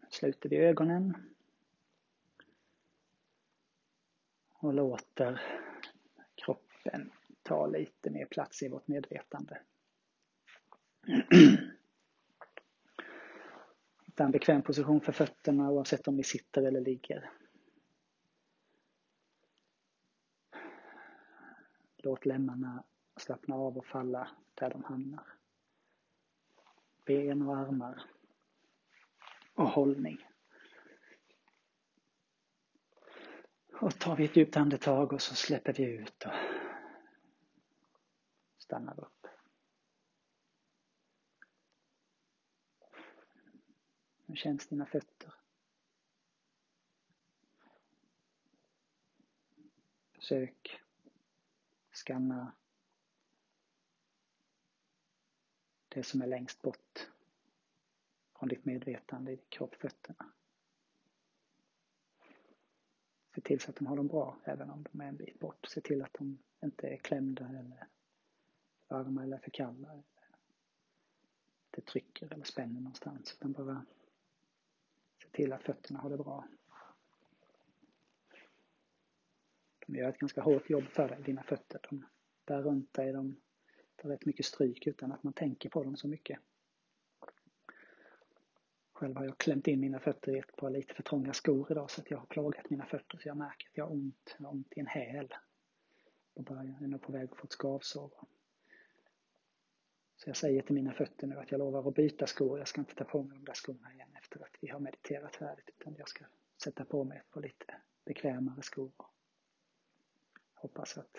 sluter 0.09 0.49
vi 0.49 0.57
ögonen 0.57 1.30
och 4.61 4.73
låter 4.73 5.41
kroppen 6.35 7.11
ta 7.43 7.67
lite 7.67 8.09
mer 8.09 8.25
plats 8.25 8.63
i 8.63 8.69
vårt 8.69 8.87
medvetande. 8.87 9.61
Hitta 14.05 14.23
en 14.23 14.31
bekväm 14.31 14.61
position 14.61 15.01
för 15.01 15.11
fötterna 15.11 15.71
oavsett 15.71 16.07
om 16.07 16.17
vi 16.17 16.23
sitter 16.23 16.61
eller 16.61 16.81
ligger. 16.81 17.31
Låt 21.97 22.25
lemmarna 22.25 22.83
slappna 23.17 23.55
av 23.55 23.77
och 23.77 23.85
falla 23.85 24.29
där 24.53 24.69
de 24.69 24.83
hamnar. 24.83 25.27
Ben 27.05 27.41
och 27.41 27.57
armar 27.57 28.03
och 29.53 29.67
hållning. 29.67 30.17
Och 33.81 33.99
tar 33.99 34.15
vi 34.15 34.25
ett 34.25 34.35
djupt 34.35 34.57
andetag 34.57 35.13
och 35.13 35.21
så 35.21 35.35
släpper 35.35 35.73
vi 35.73 35.83
ut 35.83 36.25
och 36.25 36.31
stannar 38.57 38.99
upp. 38.99 39.27
Hur 44.25 44.35
känns 44.35 44.67
dina 44.67 44.85
fötter? 44.85 45.33
Sök, 50.19 50.81
skanna 51.91 52.51
det 55.87 56.03
som 56.03 56.21
är 56.21 56.27
längst 56.27 56.61
bort 56.61 57.09
från 58.39 58.49
ditt 58.49 58.65
medvetande 58.65 59.31
i 59.31 59.37
kroppfötterna. 59.37 60.15
fötterna. 60.15 60.40
Se 63.35 63.41
till 63.41 63.59
så 63.59 63.69
att 63.69 63.75
de 63.75 63.87
har 63.87 63.95
dem 63.95 64.07
bra 64.07 64.37
även 64.43 64.69
om 64.69 64.85
de 64.91 65.01
är 65.01 65.05
en 65.05 65.17
bit 65.17 65.39
bort. 65.39 65.65
Se 65.65 65.81
till 65.81 66.01
att 66.01 66.13
de 66.13 66.37
inte 66.63 66.87
är 66.87 66.97
klämda 66.97 67.47
eller 67.49 67.87
varma 68.87 69.23
eller 69.23 69.37
för 69.37 69.51
kalla. 69.51 69.91
Eller 69.91 70.03
det 71.71 71.85
trycker 71.85 72.33
eller 72.33 72.45
spänner 72.45 72.81
någonstans. 72.81 73.33
Utan 73.33 73.51
bara 73.51 73.85
se 75.23 75.29
till 75.29 75.53
att 75.53 75.63
fötterna 75.63 75.99
har 75.99 76.09
det 76.09 76.17
bra. 76.17 76.47
De 79.87 79.95
gör 79.95 80.09
ett 80.09 80.17
ganska 80.17 80.41
hårt 80.41 80.69
jobb 80.69 80.87
för 80.87 81.09
dig, 81.09 81.23
dina 81.23 81.43
fötter. 81.43 81.79
De 81.89 82.05
bär 82.45 82.61
runt 82.61 82.93
dig, 82.93 83.13
de 83.13 83.35
tar 83.95 84.09
rätt 84.09 84.25
mycket 84.25 84.45
stryk 84.45 84.87
utan 84.87 85.11
att 85.11 85.23
man 85.23 85.33
tänker 85.33 85.69
på 85.69 85.83
dem 85.83 85.97
så 85.97 86.07
mycket. 86.07 86.39
Själv 89.01 89.17
har 89.17 89.25
jag 89.25 89.37
klämt 89.37 89.67
in 89.67 89.79
mina 89.79 89.99
fötter 89.99 90.35
i 90.35 90.39
ett 90.39 90.55
par 90.55 90.69
lite 90.69 90.93
för 90.93 91.03
trånga 91.03 91.33
skor 91.33 91.71
idag 91.71 91.91
så 91.91 92.01
att 92.01 92.11
jag 92.11 92.17
har 92.17 92.25
plågat 92.25 92.69
mina 92.69 92.85
fötter 92.85 93.17
så 93.17 93.27
jag 93.27 93.37
märker 93.37 93.67
att 93.67 93.77
jag 93.77 93.85
har 93.85 93.91
ont, 93.91 94.35
jag 94.39 94.45
har 94.45 94.53
ont 94.53 94.73
i 94.75 94.79
en 94.79 94.87
häl. 94.87 95.33
Och 96.33 96.43
börjar, 96.43 96.63
jag 96.63 96.83
är 96.83 96.87
nog 96.87 97.01
på 97.01 97.11
väg 97.11 97.29
att 97.31 97.37
få 97.37 97.43
ett 97.43 97.51
skavsår. 97.51 98.11
Så 100.15 100.29
jag 100.29 100.37
säger 100.37 100.61
till 100.61 100.75
mina 100.75 100.93
fötter 100.93 101.27
nu 101.27 101.39
att 101.39 101.51
jag 101.51 101.59
lovar 101.59 101.87
att 101.87 101.95
byta 101.95 102.27
skor. 102.27 102.59
Jag 102.59 102.67
ska 102.67 102.81
inte 102.81 102.95
ta 102.95 103.03
på 103.03 103.23
mig 103.23 103.37
de 103.37 103.45
där 103.45 103.53
skorna 103.53 103.93
igen 103.93 104.15
efter 104.21 104.43
att 104.43 104.55
vi 104.59 104.67
har 104.67 104.79
mediterat 104.79 105.35
färdigt 105.35 105.69
utan 105.79 105.95
jag 105.95 106.09
ska 106.09 106.25
sätta 106.63 106.85
på 106.85 107.03
mig 107.03 107.17
ett 107.17 107.31
par 107.31 107.41
lite 107.41 107.75
bekvämare 108.05 108.61
skor. 108.61 108.91
Hoppas 110.53 110.97
att 110.97 111.17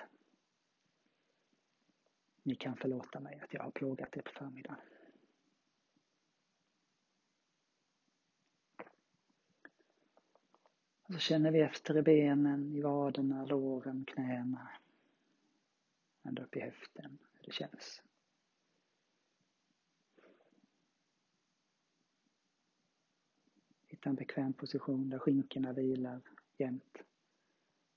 ni 2.42 2.54
kan 2.54 2.76
förlåta 2.76 3.20
mig 3.20 3.40
att 3.44 3.54
jag 3.54 3.62
har 3.62 3.70
plågat 3.70 4.16
er 4.16 4.22
på 4.22 4.30
förmiddagen. 4.30 4.78
Så 11.12 11.18
känner 11.18 11.50
vi 11.50 11.60
efter 11.60 11.96
i 11.96 12.02
benen, 12.02 12.74
i 12.74 12.82
vaderna, 12.82 13.44
låren, 13.44 14.04
knäna. 14.04 14.68
Ända 16.22 16.42
upp 16.42 16.56
i 16.56 16.60
höften, 16.60 17.18
hur 17.32 17.42
det 17.44 17.52
känns. 17.52 18.02
Hitta 23.86 24.10
en 24.10 24.16
bekväm 24.16 24.52
position 24.52 25.10
där 25.10 25.18
skinkorna 25.18 25.72
vilar 25.72 26.20
jämnt 26.56 26.98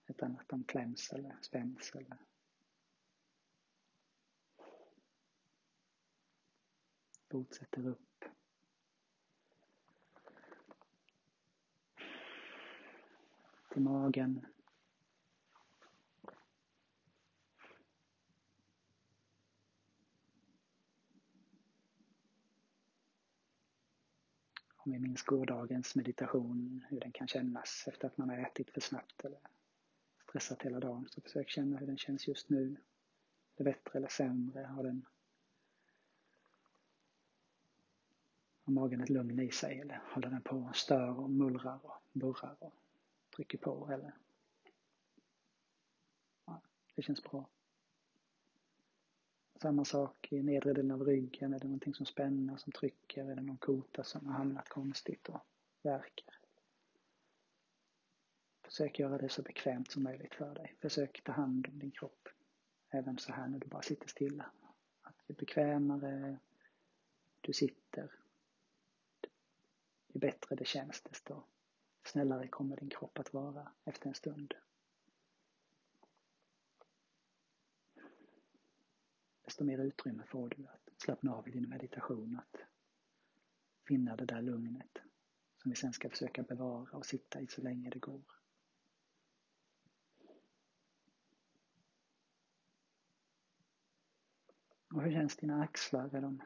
utan 0.07 0.31
att 0.31 0.49
de 0.49 0.63
kläms 0.63 1.13
eller 1.13 1.35
spänns 1.41 1.91
eller 1.95 2.17
fortsätter 7.29 7.87
upp. 7.87 8.04
Till 13.75 13.83
magen. 13.83 14.45
Om 24.75 24.91
vi 24.91 24.99
minns 24.99 25.23
gårdagens 25.23 25.95
meditation, 25.95 26.85
hur 26.89 26.99
den 26.99 27.11
kan 27.11 27.27
kännas 27.27 27.87
efter 27.87 28.07
att 28.07 28.17
man 28.17 28.29
har 28.29 28.37
ätit 28.37 28.71
för 28.71 28.81
snabbt 28.81 29.25
eller 29.25 29.39
stressat 30.29 30.61
hela 30.61 30.79
dagen. 30.79 31.07
Så 31.09 31.21
försök 31.21 31.49
känna 31.49 31.77
hur 31.77 31.87
den 31.87 31.97
känns 31.97 32.27
just 32.27 32.49
nu. 32.49 32.71
Är 32.71 32.77
det 33.55 33.63
bättre 33.63 33.99
eller 33.99 34.07
sämre? 34.07 34.63
Har 34.63 34.83
den 34.83 35.05
Har 38.63 38.73
magen 38.73 39.01
ett 39.01 39.09
lugn 39.09 39.39
i 39.39 39.51
sig 39.51 39.79
eller 39.79 40.01
håller 40.13 40.29
den 40.29 40.41
på 40.41 40.57
och 40.57 40.75
stör 40.75 41.19
och 41.19 41.29
mullrar 41.29 41.79
och 41.83 42.01
burrar 42.13 42.55
och 42.59 42.73
trycker 43.35 43.57
på 43.57 43.89
eller? 43.91 44.13
Ja, 46.45 46.61
det 46.95 47.01
känns 47.01 47.23
bra. 47.23 47.49
Samma 49.55 49.85
sak 49.85 50.27
i 50.31 50.43
nedre 50.43 50.73
delen 50.73 50.91
av 50.91 51.03
ryggen. 51.03 51.53
Är 51.53 51.59
det 51.59 51.67
någonting 51.67 51.93
som 51.93 52.05
spänner, 52.05 52.57
som 52.57 52.71
trycker? 52.71 53.31
Är 53.31 53.35
det 53.35 53.41
någon 53.41 53.57
kota 53.57 54.03
som 54.03 54.25
har 54.25 54.33
hamnat 54.33 54.69
konstigt 54.69 55.29
och 55.29 55.41
verkar? 55.81 56.35
Försök 58.63 58.99
göra 58.99 59.17
det 59.17 59.29
så 59.29 59.41
bekvämt 59.41 59.91
som 59.91 60.03
möjligt 60.03 60.35
för 60.35 60.55
dig. 60.55 60.75
Försök 60.81 61.21
ta 61.23 61.31
hand 61.31 61.67
om 61.67 61.79
din 61.79 61.91
kropp. 61.91 62.29
Även 62.89 63.17
så 63.17 63.33
här 63.33 63.47
när 63.47 63.59
du 63.59 63.67
bara 63.67 63.81
sitter 63.81 64.07
stilla. 64.07 64.51
Att 65.01 65.15
ju 65.27 65.35
bekvämare 65.35 66.39
du 67.41 67.53
sitter, 67.53 68.11
ju 70.07 70.19
bättre 70.19 70.55
det 70.55 70.65
känns 70.65 71.01
desto 71.01 71.43
snällare 72.07 72.47
kommer 72.47 72.75
din 72.75 72.89
kropp 72.89 73.19
att 73.19 73.33
vara 73.33 73.71
efter 73.83 74.07
en 74.07 74.15
stund. 74.15 74.53
Desto 79.45 79.63
mer 79.63 79.79
utrymme 79.79 80.23
får 80.25 80.49
du 80.49 80.67
att 80.67 81.01
slappna 81.01 81.35
av 81.35 81.47
i 81.47 81.51
din 81.51 81.69
meditation, 81.69 82.39
att 82.39 82.61
finna 83.87 84.15
det 84.15 84.25
där 84.25 84.41
lugnet 84.41 84.97
som 85.57 85.71
vi 85.71 85.75
sen 85.75 85.93
ska 85.93 86.09
försöka 86.09 86.43
bevara 86.43 86.97
och 86.97 87.05
sitta 87.05 87.41
i 87.41 87.47
så 87.47 87.61
länge 87.61 87.89
det 87.89 87.99
går. 87.99 88.23
Och 94.87 95.01
hur 95.01 95.11
känns 95.11 95.35
dina 95.35 95.63
axlar? 95.63 96.15
Är 96.15 96.21
de 96.21 96.43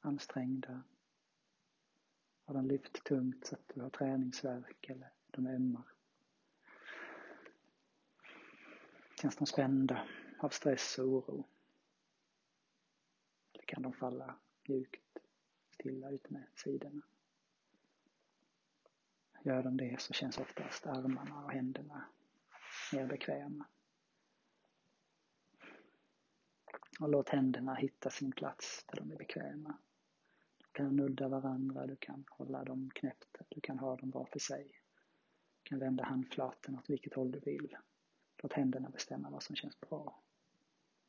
ansträngda? 0.00 0.82
Har 2.44 2.54
den 2.54 2.68
lyft 2.68 3.04
tungt 3.04 3.46
så 3.46 3.54
att 3.54 3.74
du 3.74 3.80
har 3.80 3.90
träningsvärk 3.90 4.90
eller 4.90 5.12
de 5.26 5.46
ömmar? 5.46 5.82
Känns 9.20 9.36
de 9.36 9.46
spända 9.46 10.08
av 10.38 10.48
stress 10.48 10.98
och 10.98 11.08
oro? 11.08 11.44
Eller 13.52 13.64
kan 13.64 13.82
de 13.82 13.92
falla 13.92 14.36
mjukt, 14.68 15.18
stilla 15.70 16.10
ut 16.10 16.30
med 16.30 16.44
sidorna? 16.54 17.02
Gör 19.42 19.62
de 19.62 19.76
det 19.76 20.00
så 20.00 20.12
känns 20.12 20.38
oftast 20.38 20.86
armarna 20.86 21.44
och 21.44 21.52
händerna 21.52 22.04
mer 22.92 23.06
bekväma. 23.06 23.66
Och 27.00 27.08
låt 27.08 27.28
händerna 27.28 27.74
hitta 27.74 28.10
sin 28.10 28.32
plats 28.32 28.84
där 28.84 28.96
de 28.96 29.12
är 29.12 29.16
bekväma 29.16 29.78
kan 30.74 30.96
nudda 30.96 31.28
varandra, 31.28 31.86
du 31.86 31.96
kan 31.96 32.24
hålla 32.30 32.64
dem 32.64 32.90
knäppta, 32.94 33.44
du 33.48 33.60
kan 33.60 33.78
ha 33.78 33.96
dem 33.96 34.10
var 34.10 34.24
för 34.24 34.38
sig. 34.38 34.80
Du 35.62 35.68
kan 35.68 35.78
vända 35.78 36.04
handflaten 36.04 36.78
åt 36.78 36.90
vilket 36.90 37.14
håll 37.14 37.30
du 37.30 37.38
vill. 37.38 37.76
Låt 38.42 38.52
händerna 38.52 38.90
bestämma 38.90 39.30
vad 39.30 39.42
som 39.42 39.56
känns 39.56 39.80
bra. 39.80 40.22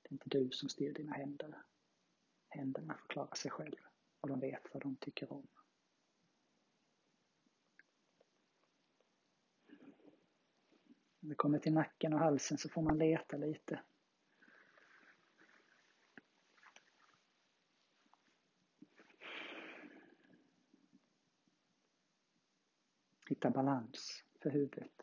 Det 0.01 0.09
är 0.09 0.13
inte 0.13 0.29
du 0.29 0.51
som 0.51 0.69
styr 0.69 0.93
dina 0.93 1.13
händer. 1.13 1.55
Händerna 2.49 2.93
får 2.93 3.07
klara 3.07 3.35
sig 3.35 3.51
själv 3.51 3.75
och 4.21 4.27
de 4.29 4.39
vet 4.39 4.73
vad 4.73 4.83
de 4.83 4.95
tycker 4.95 5.33
om. 5.33 5.47
När 11.19 11.29
vi 11.29 11.35
kommer 11.35 11.59
till 11.59 11.73
nacken 11.73 12.13
och 12.13 12.19
halsen 12.19 12.57
så 12.57 12.69
får 12.69 12.81
man 12.81 12.97
leta 12.97 13.37
lite. 13.37 13.79
Hitta 23.35 23.49
balans 23.49 24.23
för 24.39 24.49
huvudet. 24.49 25.01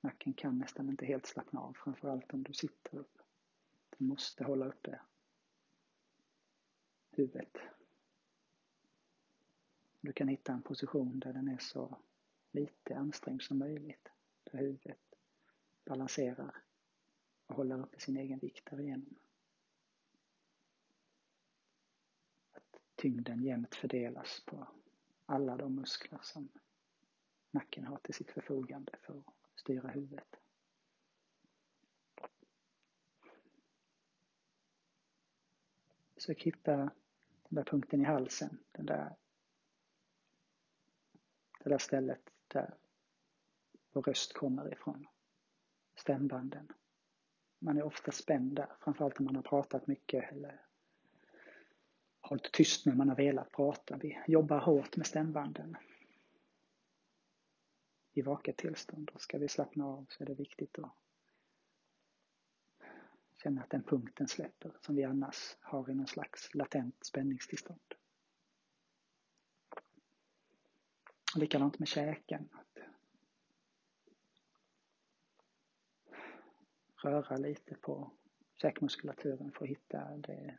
Nacken 0.00 0.34
kan 0.34 0.58
nästan 0.58 0.88
inte 0.88 1.06
helt 1.06 1.26
slappna 1.26 1.60
av, 1.60 1.72
framförallt 1.72 2.34
om 2.34 2.42
du 2.42 2.52
sitter 2.52 2.98
upp. 2.98 3.18
Du 3.98 4.04
måste 4.04 4.44
hålla 4.44 4.66
uppe 4.66 5.00
huvudet. 7.10 7.58
Du 10.00 10.12
kan 10.12 10.28
hitta 10.28 10.52
en 10.52 10.62
position 10.62 11.20
där 11.20 11.32
den 11.32 11.48
är 11.48 11.58
så 11.58 11.98
lite 12.50 12.96
ansträngd 12.96 13.42
som 13.42 13.58
möjligt. 13.58 14.08
Där 14.44 14.58
huvudet 14.58 15.14
balanserar 15.84 16.62
och 17.46 17.56
håller 17.56 17.80
uppe 17.80 18.00
sin 18.00 18.16
egen 18.16 18.38
vikt 18.38 18.70
därigenom. 18.70 19.14
Tyngden 23.04 23.44
jämnt 23.44 23.74
fördelas 23.74 24.44
på 24.46 24.68
alla 25.26 25.56
de 25.56 25.74
muskler 25.74 26.18
som 26.22 26.48
nacken 27.50 27.86
har 27.86 27.98
till 27.98 28.14
sitt 28.14 28.30
förfogande 28.30 28.92
för 29.02 29.18
att 29.18 29.34
styra 29.54 29.88
huvudet. 29.88 30.36
Försök 36.14 36.42
hitta 36.42 36.76
den 36.76 36.90
där 37.48 37.64
punkten 37.64 38.00
i 38.00 38.04
halsen, 38.04 38.58
den 38.72 38.86
där, 38.86 39.16
det 41.60 41.70
där 41.70 41.78
stället 41.78 42.30
där 42.48 42.74
vår 43.92 44.02
röst 44.02 44.32
kommer 44.32 44.72
ifrån. 44.72 45.06
Stämbanden. 45.94 46.72
Man 47.58 47.76
är 47.76 47.82
ofta 47.82 48.12
spänd 48.12 48.56
där, 48.56 48.76
framförallt 48.80 49.18
om 49.18 49.24
man 49.24 49.36
har 49.36 49.42
pratat 49.42 49.86
mycket 49.86 50.32
eller 50.32 50.66
hållit 52.24 52.52
tyst 52.52 52.86
när 52.86 52.94
man 52.94 53.08
har 53.08 53.16
velat 53.16 53.52
prata. 53.52 53.96
Vi 53.96 54.18
jobbar 54.26 54.58
hårt 54.58 54.96
med 54.96 55.06
stämbanden. 55.06 55.76
I 58.12 58.22
vaket 58.22 58.56
tillstånd 58.56 59.10
och 59.14 59.20
ska 59.20 59.38
vi 59.38 59.48
slappna 59.48 59.86
av 59.86 60.06
så 60.08 60.22
är 60.22 60.26
det 60.26 60.34
viktigt 60.34 60.78
att 60.78 60.92
känna 63.42 63.62
att 63.62 63.70
den 63.70 63.82
punkten 63.82 64.28
släpper 64.28 64.72
som 64.80 64.94
vi 64.94 65.04
annars 65.04 65.56
har 65.60 65.90
i 65.90 65.94
någon 65.94 66.06
slags 66.06 66.54
latent 66.54 67.04
spänningstillstånd. 67.04 67.94
Likadant 71.36 71.78
med 71.78 71.88
käken. 71.88 72.48
Att 72.52 72.78
röra 77.04 77.36
lite 77.36 77.74
på 77.74 78.10
käkmuskulaturen 78.54 79.52
för 79.52 79.64
att 79.64 79.70
hitta 79.70 80.16
det 80.16 80.58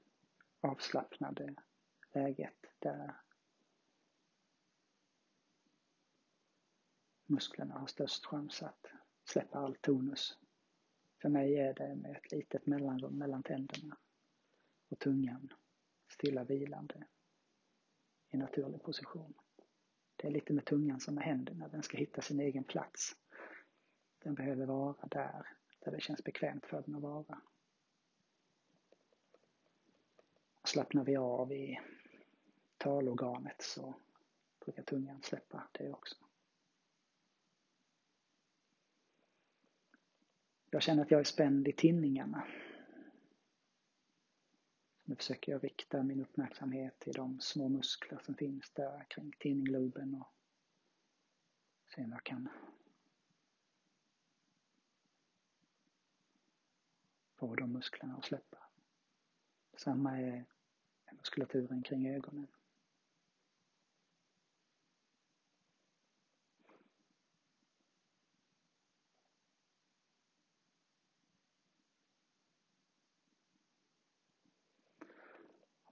avslappnade 0.66 1.56
läget 2.14 2.66
där 2.80 3.16
musklerna 7.26 7.80
har 7.80 7.88
störst 7.88 8.26
chans 8.26 8.64
att 8.64 8.86
släppa 9.24 9.60
all 9.60 9.76
tonus. 9.76 10.38
För 11.22 11.30
mig 11.30 11.60
är 11.60 11.74
det 11.74 11.96
med 11.96 12.18
ett 12.18 12.32
litet 12.32 12.66
mellanrum 12.66 13.18
mellan 13.18 13.44
tänderna 13.44 13.98
och 14.90 15.00
tungan 15.00 15.54
stilla 16.08 16.44
vilande 16.44 17.08
i 18.30 18.38
naturlig 18.38 18.84
position. 18.84 19.34
Det 20.16 20.28
är 20.28 20.32
lite 20.32 20.54
med 20.54 20.66
tungan 20.66 21.00
som 21.00 21.16
med 21.16 21.24
händerna, 21.24 21.68
den 21.68 21.84
ska 21.84 21.98
hitta 21.98 22.22
sin 22.22 22.40
egen 22.40 22.64
plats. 22.64 23.16
Den 24.20 24.36
behöver 24.36 24.66
vara 24.66 25.08
där, 25.08 25.48
där 25.80 25.92
det 25.92 26.02
känns 26.02 26.24
bekvämt 26.24 26.66
för 26.66 26.82
den 26.82 26.96
att 26.96 27.02
vara. 27.02 27.42
Och 30.62 30.65
slappnar 30.76 31.04
vi 31.04 31.18
av 31.18 31.52
i 31.52 31.80
talorganet 32.78 33.62
så 33.62 33.96
brukar 34.66 34.84
tungan 34.84 35.22
släppa 35.22 35.68
det 35.72 35.92
också. 35.94 36.16
Jag 40.70 40.82
känner 40.82 41.02
att 41.02 41.12
jag 41.12 41.20
är 41.20 41.24
spänd 41.24 41.68
i 41.68 41.72
tinningarna. 41.72 42.48
Nu 45.04 45.16
försöker 45.16 45.52
jag 45.52 45.64
rikta 45.64 46.04
min 46.04 46.22
uppmärksamhet 46.22 47.00
till 47.00 47.14
de 47.14 47.40
små 47.40 47.70
muskler 47.70 48.20
som 48.26 48.36
finns 48.36 48.70
där 48.70 49.06
kring 49.10 49.32
tinningloben 49.40 50.16
och 50.16 50.34
se 51.96 52.04
om 52.04 52.12
jag 52.12 52.24
kan 52.24 52.50
få 57.36 57.56
de 57.56 57.72
musklerna 57.72 58.16
att 58.18 58.26
släppa. 58.26 58.58
Samma 59.78 60.18
är 60.22 60.46
muskulaturen 61.12 61.84
kring 61.84 62.10
ögonen. 62.16 62.48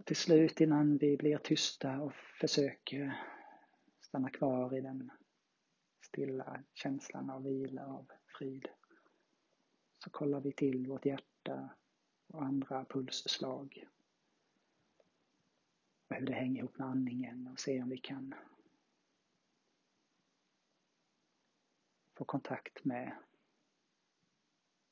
Och 0.04 0.08
till 0.08 0.16
slut 0.16 0.62
innan 0.62 0.98
vi 0.98 1.18
blir 1.18 1.38
tysta 1.38 2.00
och 2.02 2.14
försöker 2.14 3.24
stanna 4.00 4.30
kvar 4.30 4.78
i 4.78 4.82
den 4.82 5.12
stilla 6.02 6.64
känslan 6.74 7.30
av 7.30 7.44
vila, 7.44 7.86
av 7.86 8.12
frid, 8.38 8.68
så 10.04 10.10
kollar 10.10 10.40
vi 10.40 10.52
till 10.52 10.88
vårt 10.88 11.06
hjärta 11.06 11.70
och 12.28 12.44
andra 12.44 12.86
pulsslag. 12.86 13.88
Och 16.14 16.20
hur 16.20 16.26
det 16.26 16.34
hänger 16.34 16.60
ihop 16.60 16.78
med 16.78 16.88
andningen 16.88 17.48
och 17.48 17.60
se 17.60 17.82
om 17.82 17.90
vi 17.90 17.98
kan 17.98 18.36
få 22.14 22.26
kontakt 22.26 22.86
med 22.86 23.18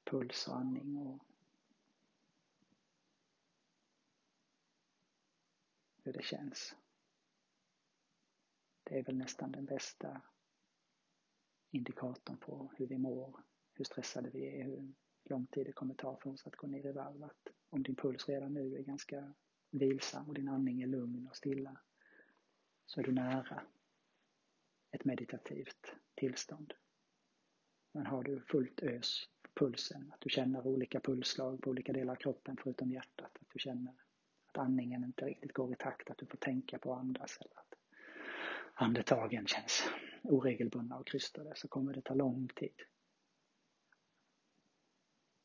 puls 0.04 0.48
och 0.48 0.58
andning 0.58 0.98
och 0.98 1.20
hur 6.04 6.14
det 6.14 6.24
känns. 6.24 6.76
Det 8.84 9.00
är 9.00 9.04
väl 9.04 9.18
nästan 9.18 9.52
den 9.52 9.66
bästa 9.66 10.22
indikatorn 11.72 12.38
på 12.38 12.72
hur 12.78 12.88
vi 12.88 12.98
mår, 12.98 13.44
hur 13.74 13.86
stressade 13.86 14.30
vi 14.30 14.60
är, 14.60 14.64
hur 14.64 14.94
lång 15.24 15.48
tid 15.48 15.66
det 15.66 15.74
kommer 15.74 15.96
ta 15.96 16.18
för 16.18 16.30
oss 16.30 16.48
att 16.48 16.56
gå 16.56 16.68
ner 16.68 16.88
i 16.88 16.92
varv. 16.92 17.24
Att 17.24 17.48
om 17.70 17.84
din 17.84 17.96
puls 17.96 18.30
redan 18.30 18.54
nu 18.54 18.76
är 18.76 18.84
ganska 18.84 19.34
vilsam 19.72 20.28
och 20.28 20.34
din 20.34 20.48
andning 20.48 20.82
är 20.82 20.88
lugn 20.88 21.28
och 21.28 21.36
stilla 21.36 21.78
så 22.86 23.00
är 23.00 23.04
du 23.04 23.12
nära 23.12 23.64
ett 24.92 25.06
meditativt 25.06 25.96
tillstånd. 26.16 26.74
Men 27.92 28.06
har 28.06 28.24
du 28.24 28.42
fullt 28.42 28.84
ös 28.84 29.30
på 29.42 29.50
pulsen, 29.54 30.12
att 30.14 30.22
du 30.22 30.30
känner 30.30 30.68
olika 30.68 31.00
pulsslag 31.00 31.62
på 31.62 31.70
olika 31.70 31.94
delar 31.94 32.14
av 32.14 32.18
kroppen 32.18 32.58
förutom 32.64 32.92
hjärtat, 32.92 33.38
att 33.42 33.50
du 33.54 33.60
känner 33.60 33.94
att 34.46 34.58
andningen 34.58 35.04
inte 35.04 35.26
riktigt 35.26 35.54
går 35.54 35.72
i 35.74 35.76
takt, 35.76 36.10
att 36.10 36.18
du 36.18 36.26
får 36.26 36.38
tänka 36.38 36.78
på 36.78 36.94
att 36.94 37.00
andas 37.00 37.38
eller 37.38 37.60
att 37.60 37.76
andetagen 38.74 39.48
känns 39.48 39.84
oregelbundna 40.24 40.98
och 40.98 41.08
krystade 41.08 41.56
så 41.56 41.68
kommer 41.68 41.94
det 41.94 42.02
ta 42.02 42.14
lång 42.14 42.48
tid 42.48 42.82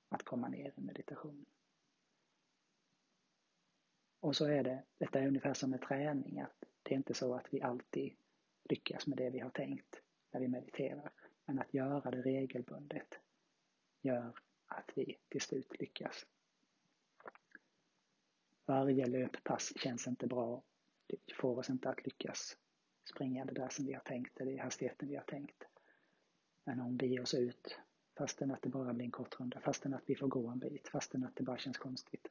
att 0.08 0.22
komma 0.22 0.48
ner 0.48 0.72
i 0.76 0.80
meditation. 0.80 1.46
Och 4.26 4.36
så 4.36 4.46
är 4.46 4.62
det, 4.62 4.82
detta 4.98 5.20
är 5.20 5.26
ungefär 5.26 5.54
som 5.54 5.70
med 5.70 5.82
träning, 5.82 6.40
att 6.40 6.64
det 6.82 6.94
är 6.94 6.96
inte 6.96 7.14
så 7.14 7.34
att 7.34 7.46
vi 7.50 7.62
alltid 7.62 8.16
lyckas 8.64 9.06
med 9.06 9.18
det 9.18 9.30
vi 9.30 9.38
har 9.38 9.50
tänkt 9.50 10.02
när 10.32 10.40
vi 10.40 10.48
mediterar. 10.48 11.12
Men 11.44 11.58
att 11.58 11.74
göra 11.74 12.10
det 12.10 12.22
regelbundet 12.22 13.20
gör 14.02 14.38
att 14.66 14.90
vi 14.94 15.18
till 15.28 15.40
slut 15.40 15.80
lyckas. 15.80 16.26
Varje 18.64 19.06
löppass 19.06 19.72
känns 19.76 20.06
inte 20.06 20.26
bra. 20.26 20.62
Det 21.06 21.34
får 21.34 21.58
oss 21.58 21.70
inte 21.70 21.88
att 21.88 22.04
lyckas 22.04 22.56
springa 23.04 23.44
det 23.44 23.54
där 23.54 23.68
som 23.68 23.86
vi 23.86 23.92
har 23.92 24.00
tänkt, 24.00 24.40
eller 24.40 24.52
i 24.52 24.58
hastigheten 24.58 25.08
vi 25.08 25.16
har 25.16 25.24
tänkt. 25.24 25.64
Men 26.64 26.80
om 26.80 26.96
vi 26.96 27.06
ger 27.06 27.22
oss 27.22 27.34
ut, 27.34 27.78
fastän 28.18 28.50
att 28.50 28.62
det 28.62 28.68
bara 28.68 28.92
blir 28.92 29.04
en 29.04 29.10
kort 29.10 29.40
runda, 29.40 29.60
fastän 29.60 29.94
att 29.94 30.04
vi 30.06 30.16
får 30.16 30.28
gå 30.28 30.48
en 30.48 30.58
bit, 30.58 30.88
fastän 30.88 31.24
att 31.24 31.36
det 31.36 31.42
bara 31.42 31.58
känns 31.58 31.78
konstigt, 31.78 32.28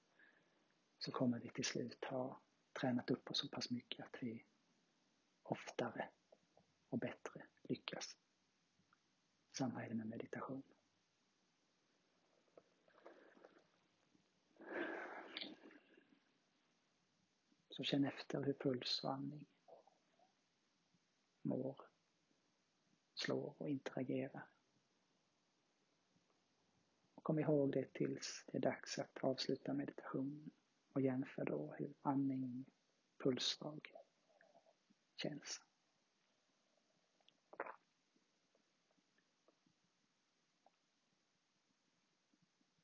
så 0.99 1.11
kommer 1.11 1.39
vi 1.39 1.49
till 1.49 1.65
slut 1.65 2.05
ha 2.05 2.41
tränat 2.79 3.11
upp 3.11 3.31
oss 3.31 3.39
så 3.39 3.49
pass 3.49 3.71
mycket 3.71 4.05
att 4.05 4.23
vi 4.23 4.45
oftare 5.43 6.09
och 6.89 6.99
bättre 6.99 7.45
lyckas. 7.63 8.17
Samma 9.51 9.85
är 9.85 9.89
det 9.89 9.95
med 9.95 10.07
meditation. 10.07 10.63
Så 17.69 17.83
känn 17.83 18.05
efter 18.05 18.43
hur 18.43 18.53
puls 18.53 19.03
och 19.03 19.13
andning 19.13 19.45
mår, 21.41 21.81
slår 23.13 23.55
och 23.57 23.69
interagerar. 23.69 24.47
Och 27.15 27.23
kom 27.23 27.39
ihåg 27.39 27.71
det 27.71 27.93
tills 27.93 28.43
det 28.47 28.57
är 28.57 28.61
dags 28.61 28.99
att 28.99 29.17
avsluta 29.17 29.73
meditationen 29.73 30.51
och 30.95 31.01
jämför 31.01 31.45
då 31.45 31.73
hur 31.77 31.93
andning, 32.01 32.65
pulsslag 33.17 33.91
känns. 35.15 35.61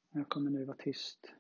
Jag 0.10 0.30
kommer 0.30 0.52
nu 0.52 0.66
vara 0.66 0.78
tyst 0.78 1.34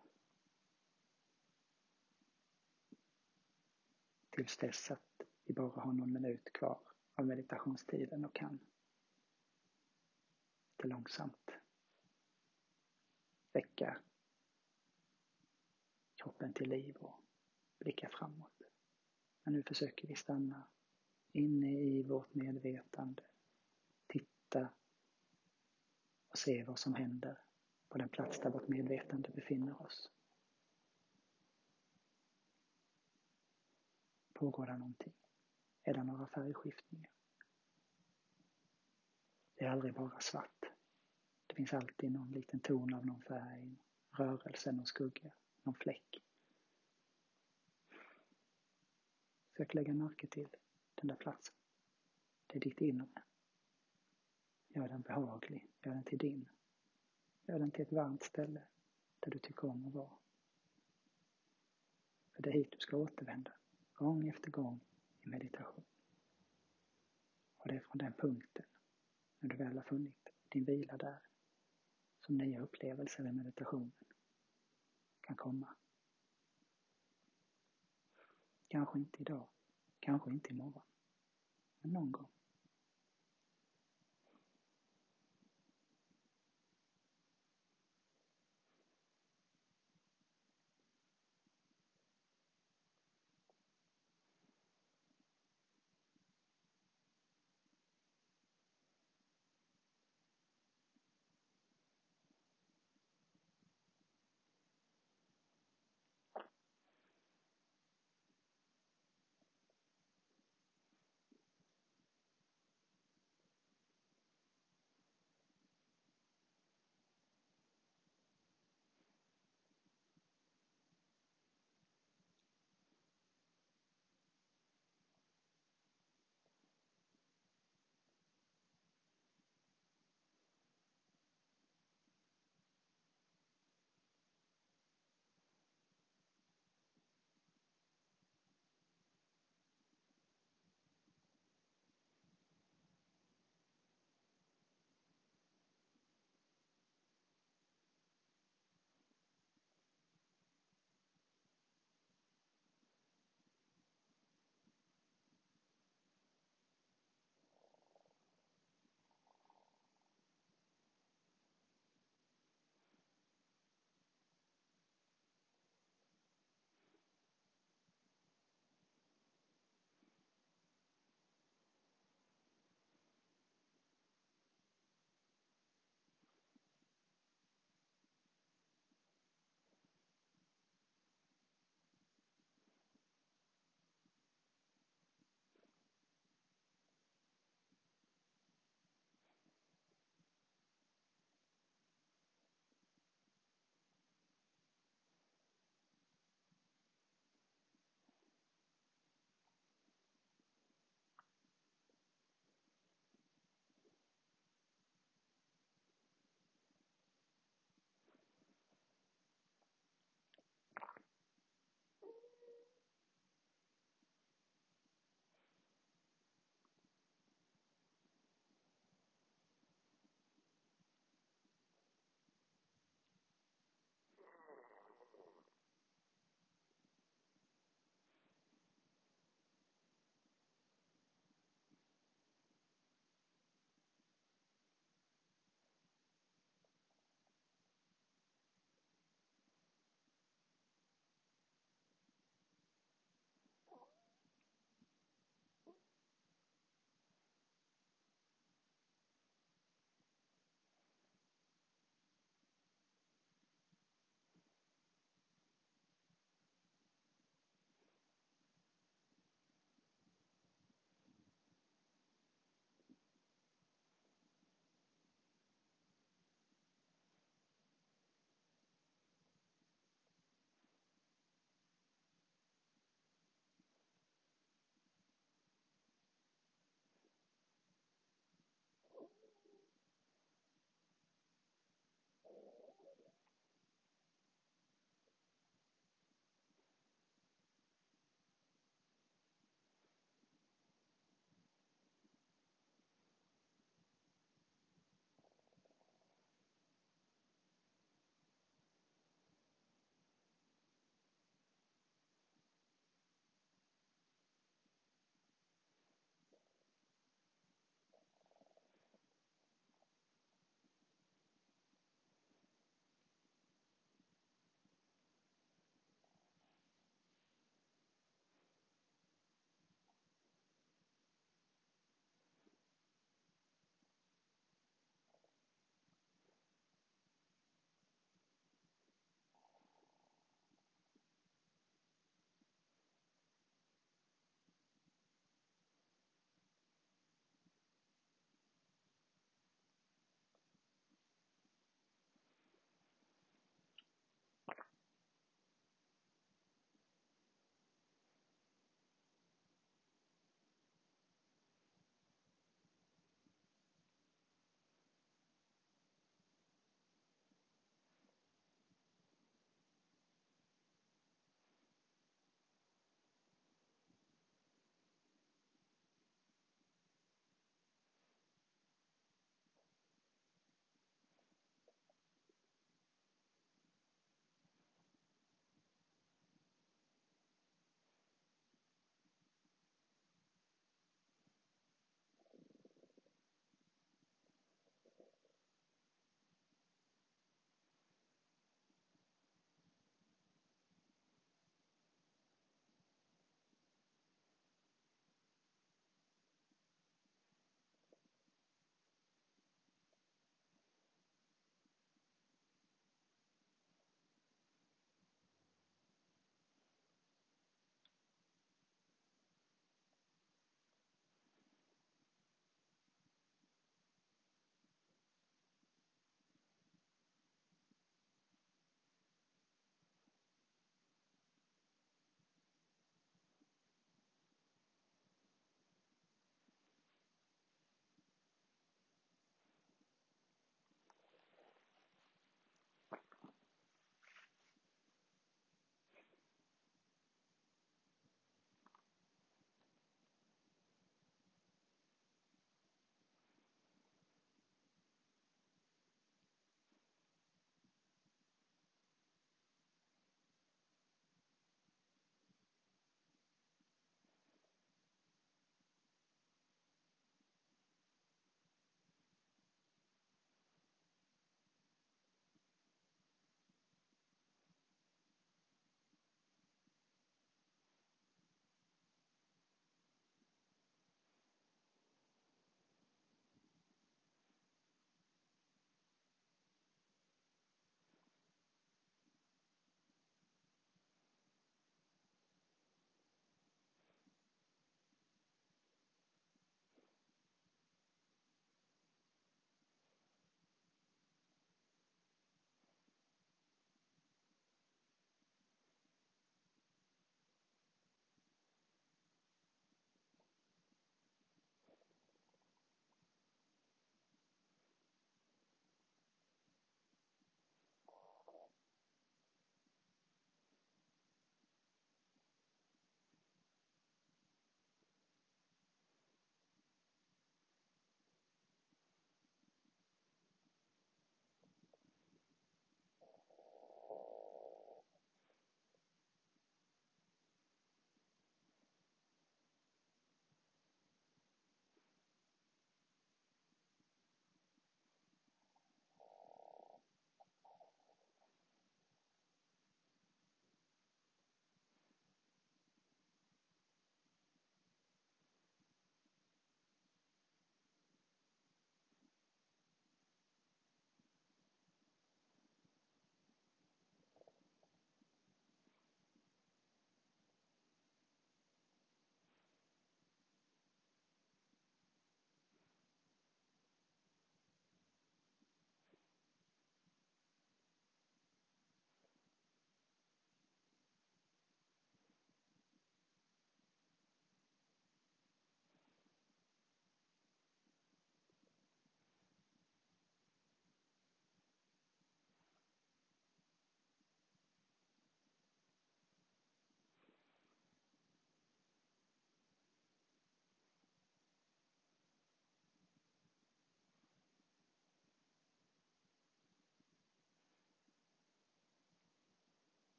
tills 4.30 4.58
dess 4.58 4.92
att 4.92 5.22
vi 5.44 5.54
bara 5.54 5.82
har 5.82 5.94
någon 5.94 6.14
minut 6.14 6.54
kvar 6.54 6.80
av 7.16 7.26
meditationstiden 7.26 8.26
och 8.26 8.36
kan 8.36 8.60
lite 10.78 10.88
långsamt 10.88 11.52
väcka 13.54 14.02
kroppen 16.22 16.54
till 16.54 16.70
liv 16.70 16.96
och 16.96 17.20
blicka 17.80 18.10
framåt. 18.10 18.62
Men 19.44 19.54
nu 19.54 19.64
försöker 19.64 20.08
vi 20.08 20.16
stanna 20.16 20.64
inne 21.32 21.82
i 21.82 22.04
vårt 22.04 22.34
medvetande, 22.34 23.24
titta 24.08 24.70
och 26.28 26.38
se 26.38 26.64
vad 26.64 26.80
som 26.80 26.94
händer 26.94 27.38
på 27.90 27.98
den 27.98 28.10
plats 28.10 28.40
där 28.40 28.50
vårt 28.50 28.68
medvetande 28.68 29.30
befinner 29.30 29.82
oss. 29.82 30.12
Pågår 34.34 34.66
det 34.66 34.78
någonting? 34.78 35.14
Är 35.84 35.94
det 35.94 36.04
några 36.04 36.28
färgskiftningar? 36.28 37.10
Det 39.56 39.66
är 39.66 39.70
aldrig 39.70 39.94
bara 39.94 40.20
svart. 40.20 40.66
Det 41.48 41.56
finns 41.56 41.74
alltid 41.74 42.12
någon 42.12 42.32
liten 42.32 42.60
ton 42.60 42.94
av 42.94 43.06
någon 43.06 43.22
färg, 43.22 43.76
rörelse, 44.12 44.72
någon 44.72 44.86
skugga, 44.86 45.32
någon 45.63 45.76
fläck. 45.76 46.24
Försök 49.52 49.74
lägga 49.74 49.93
märke 49.93 50.28
till 50.28 50.50
den 50.95 51.08
där 51.08 51.15
platsen. 51.15 51.56
Det 52.47 52.58
är 52.58 52.60
ditt 52.60 52.82
inre. 52.82 53.24
Gör 54.67 54.88
den 54.88 55.02
behaglig, 55.02 55.69
gör 55.84 55.93
den 55.93 56.04
till 56.04 56.17
din. 56.17 56.50
Gör 57.47 57.60
den 57.60 57.71
till 57.71 57.82
ett 57.82 57.91
varmt 57.91 58.24
ställe 58.24 58.63
där 59.19 59.32
du 59.32 59.39
tycker 59.39 59.65
om 59.69 59.88
att 59.88 59.93
vara. 59.93 60.17
För 62.32 62.43
det 62.43 62.50
är 62.50 62.54
hit 62.54 62.71
du 62.71 62.78
ska 62.80 62.97
återvända 62.97 63.52
gång 63.93 64.28
efter 64.28 64.52
gång 64.52 64.80
i 65.21 65.30
meditation. 65.30 65.84
Och 67.58 67.67
det 67.67 67.76
är 67.76 67.80
från 67.80 67.97
den 67.97 68.13
punkten, 68.13 68.65
när 69.39 69.50
du 69.50 69.56
väl 69.56 69.78
har 69.78 69.84
funnit 69.84 70.30
din 70.50 70.63
vila 70.63 70.97
där, 70.97 71.19
som 72.19 72.38
nya 72.38 72.62
upplevelser 72.62 73.28
i 73.28 73.32
meditationen 73.32 74.11
kan 75.22 75.36
komma. 75.36 75.68
Kanske 78.68 79.00
inte 79.00 79.22
idag, 79.22 79.48
kanske 80.00 80.30
inte 80.30 80.50
imorgon, 80.50 80.84
men 81.82 81.92
någon 81.94 82.12
gång. 82.12 82.30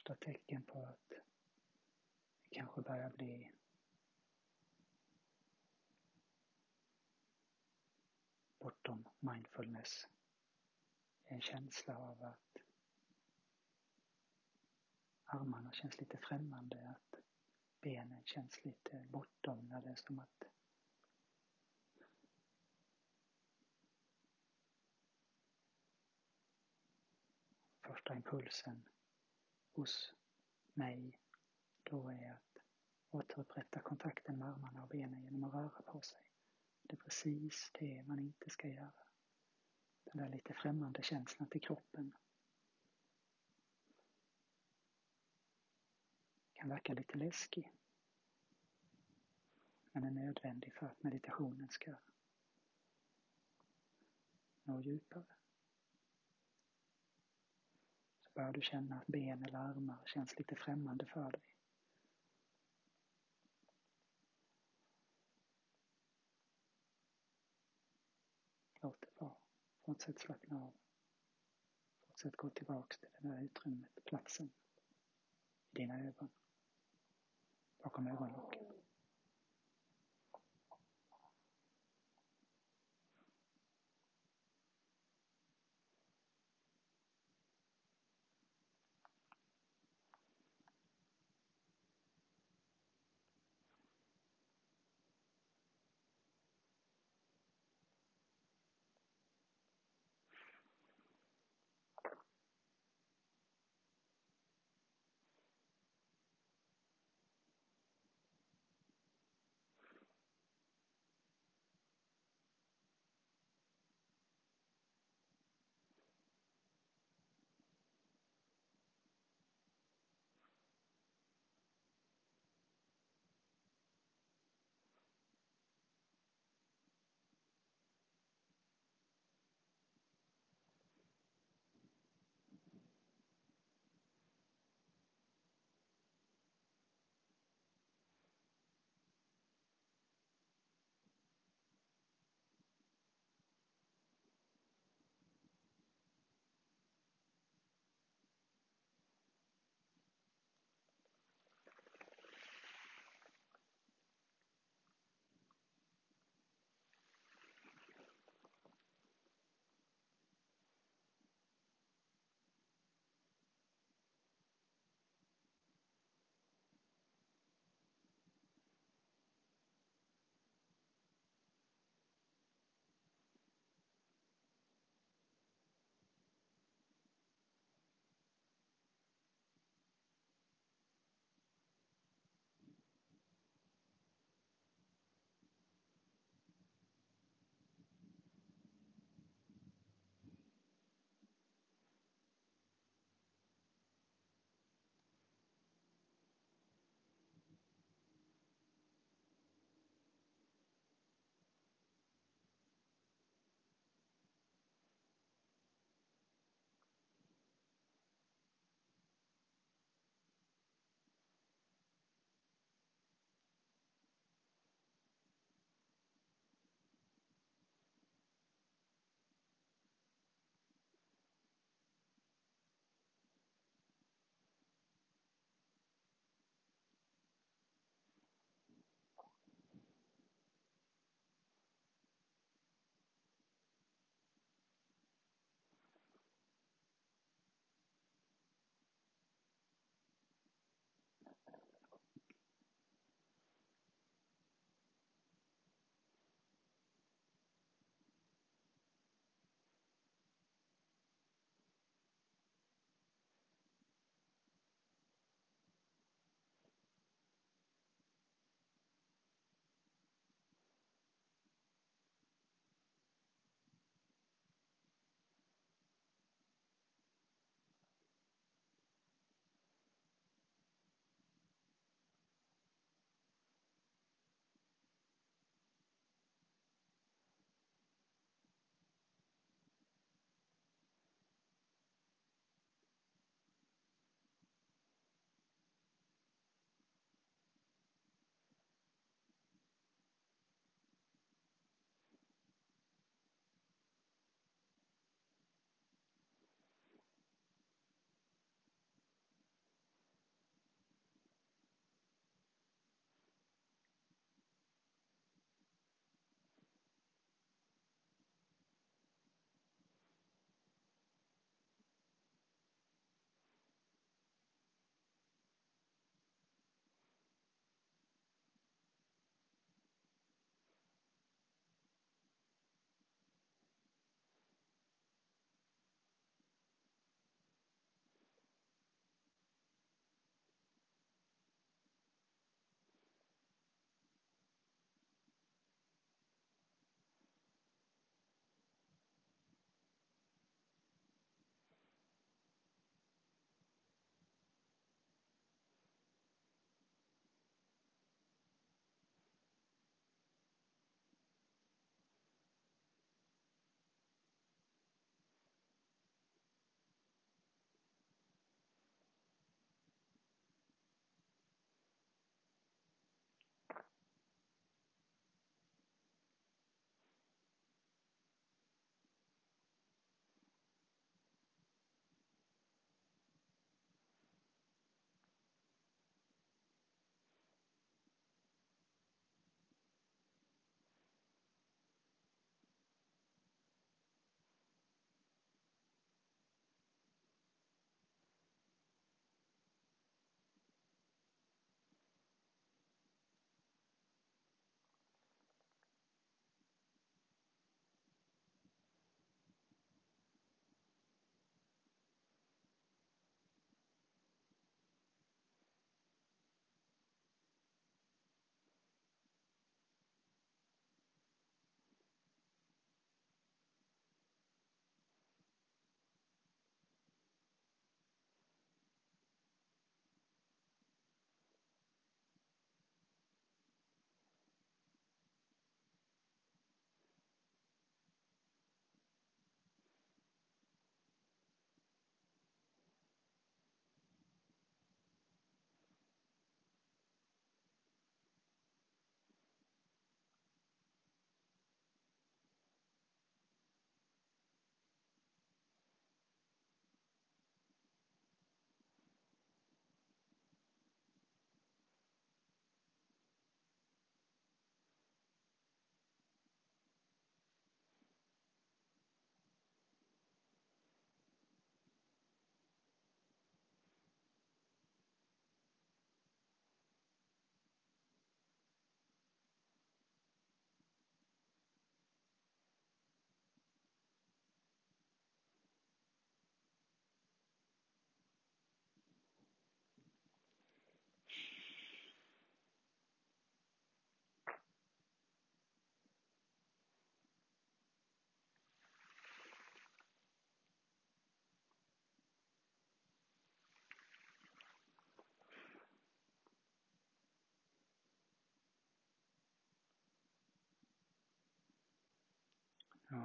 Första 0.00 0.14
tecken 0.14 0.62
på 0.62 0.84
att 0.84 1.08
det 1.08 2.54
kanske 2.54 2.80
börjar 2.80 3.10
bli 3.10 3.52
bortom 8.58 9.08
mindfulness. 9.18 10.08
En 11.24 11.40
känsla 11.40 11.98
av 11.98 12.22
att 12.22 12.56
armarna 15.24 15.72
känns 15.72 16.00
lite 16.00 16.16
främmande, 16.16 16.90
att 16.90 17.20
benen 17.80 18.24
känns 18.24 18.64
lite 18.64 19.06
bortom 19.10 19.68
när 19.68 19.82
det 19.82 19.88
är 19.90 19.94
som 19.94 20.18
att 20.18 20.44
första 27.80 28.14
impulsen 28.14 28.88
hos 29.80 30.14
mig 30.74 31.18
då 31.82 32.08
är 32.08 32.32
att 32.32 32.58
återupprätta 33.10 33.80
kontakten 33.80 34.38
med 34.38 34.48
armarna 34.48 34.82
och 34.82 34.88
benen 34.88 35.22
genom 35.22 35.44
att 35.44 35.54
röra 35.54 35.82
på 35.82 36.00
sig. 36.00 36.20
Det 36.82 36.94
är 36.94 36.96
precis 36.96 37.70
det 37.78 38.02
man 38.06 38.18
inte 38.18 38.50
ska 38.50 38.68
göra. 38.68 38.92
Den 40.04 40.16
där 40.16 40.28
lite 40.28 40.54
främmande 40.54 41.02
känslan 41.02 41.48
till 41.48 41.60
kroppen 41.60 42.16
kan 46.52 46.68
verka 46.68 46.92
lite 46.92 47.18
läskig. 47.18 47.72
Men 49.92 50.04
är 50.04 50.10
nödvändig 50.10 50.74
för 50.74 50.86
att 50.86 51.02
meditationen 51.02 51.68
ska 51.68 51.94
nå 54.64 54.80
djupare. 54.80 55.24
Så 58.22 58.29
börjar 58.40 58.52
du 58.52 58.62
känna 58.62 58.96
att 58.96 59.06
ben 59.06 59.44
eller 59.44 59.58
armar 59.58 59.98
känns 60.06 60.38
lite 60.38 60.54
främmande 60.56 61.06
för 61.06 61.30
dig. 61.30 61.42
Låt 68.82 69.00
det 69.00 69.06
vara. 69.18 69.36
Fortsätt 69.80 70.18
slappna 70.18 70.56
av. 70.56 70.72
Fortsätt 72.06 72.36
gå 72.36 72.50
tillbaks 72.50 72.98
till 72.98 73.08
det 73.20 73.28
där 73.28 73.42
utrymmet, 73.42 74.04
platsen 74.04 74.50
i 75.70 75.76
dina 75.76 76.00
ögon 76.00 76.28
bakom 77.82 78.06
ögonlocken. 78.06 78.79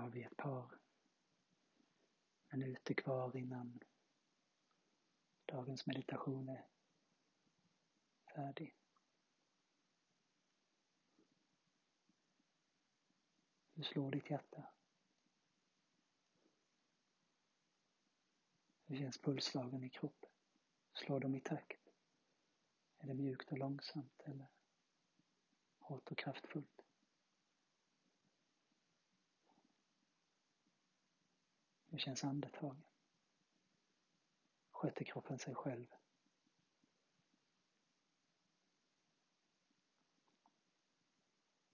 Nu 0.05 0.09
har 0.09 0.13
vi 0.13 0.23
ett 0.23 0.37
par 0.37 0.79
minuter 2.49 2.93
kvar 2.93 3.37
innan 3.37 3.79
dagens 5.45 5.85
meditation 5.85 6.49
är 6.49 6.65
färdig. 8.35 8.75
Hur 13.73 13.83
slår 13.83 14.11
ditt 14.11 14.29
hjärta? 14.29 14.63
Hur 18.85 18.97
känns 18.97 19.21
pulsslagen 19.21 19.83
i 19.83 19.89
kroppen? 19.89 20.29
Slår 20.93 21.19
de 21.19 21.35
i 21.35 21.41
takt? 21.41 21.81
Är 22.97 23.07
det 23.07 23.13
mjukt 23.13 23.51
och 23.51 23.57
långsamt 23.57 24.21
eller 24.25 24.47
hårt 25.79 26.11
och 26.11 26.17
kraftfullt? 26.17 26.74
Hur 31.95 31.99
känns 31.99 32.23
andetagen? 32.23 32.83
Sköter 34.71 35.05
kroppen 35.05 35.39
sig 35.39 35.55
själv? 35.55 35.87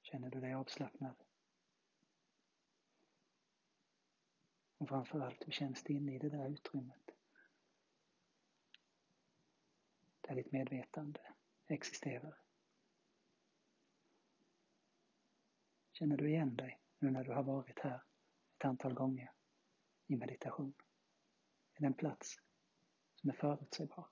Känner 0.01 0.29
du 0.29 0.39
dig 0.39 0.53
avslappnad? 0.53 1.15
Och 4.77 4.89
framförallt, 4.89 5.47
hur 5.47 5.51
känns 5.51 5.83
det 5.83 5.93
inne 5.93 6.15
i 6.15 6.19
det 6.19 6.29
där 6.29 6.49
utrymmet? 6.49 7.11
Där 10.21 10.35
ditt 10.35 10.51
medvetande 10.51 11.33
existerar. 11.67 12.37
Känner 15.91 16.17
du 16.17 16.29
igen 16.29 16.55
dig 16.55 16.81
nu 16.99 17.11
när 17.11 17.23
du 17.23 17.31
har 17.31 17.43
varit 17.43 17.79
här 17.79 18.03
ett 18.57 18.65
antal 18.65 18.93
gånger 18.93 19.31
i 20.11 20.15
meditation? 20.15 20.73
Är 21.73 21.81
det 21.81 21.87
en 21.87 21.93
plats 21.93 22.35
som 23.15 23.29
är 23.29 23.33
förutsägbar? 23.33 24.07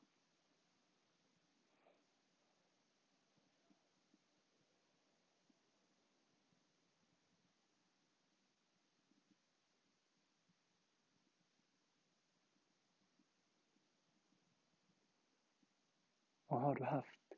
Och 16.45 16.59
har 16.59 16.75
du 16.75 16.83
haft 16.83 17.33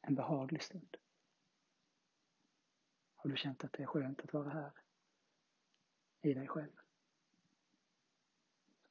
en 0.00 0.14
behaglig 0.14 0.62
stund? 0.62 0.96
Har 3.14 3.30
du 3.30 3.36
känt 3.36 3.64
att 3.64 3.72
det 3.72 3.82
är 3.82 3.86
skönt 3.86 4.20
att 4.20 4.32
vara 4.32 4.50
här 4.50 4.72
i 6.22 6.34
dig 6.34 6.48
själv? 6.48 6.83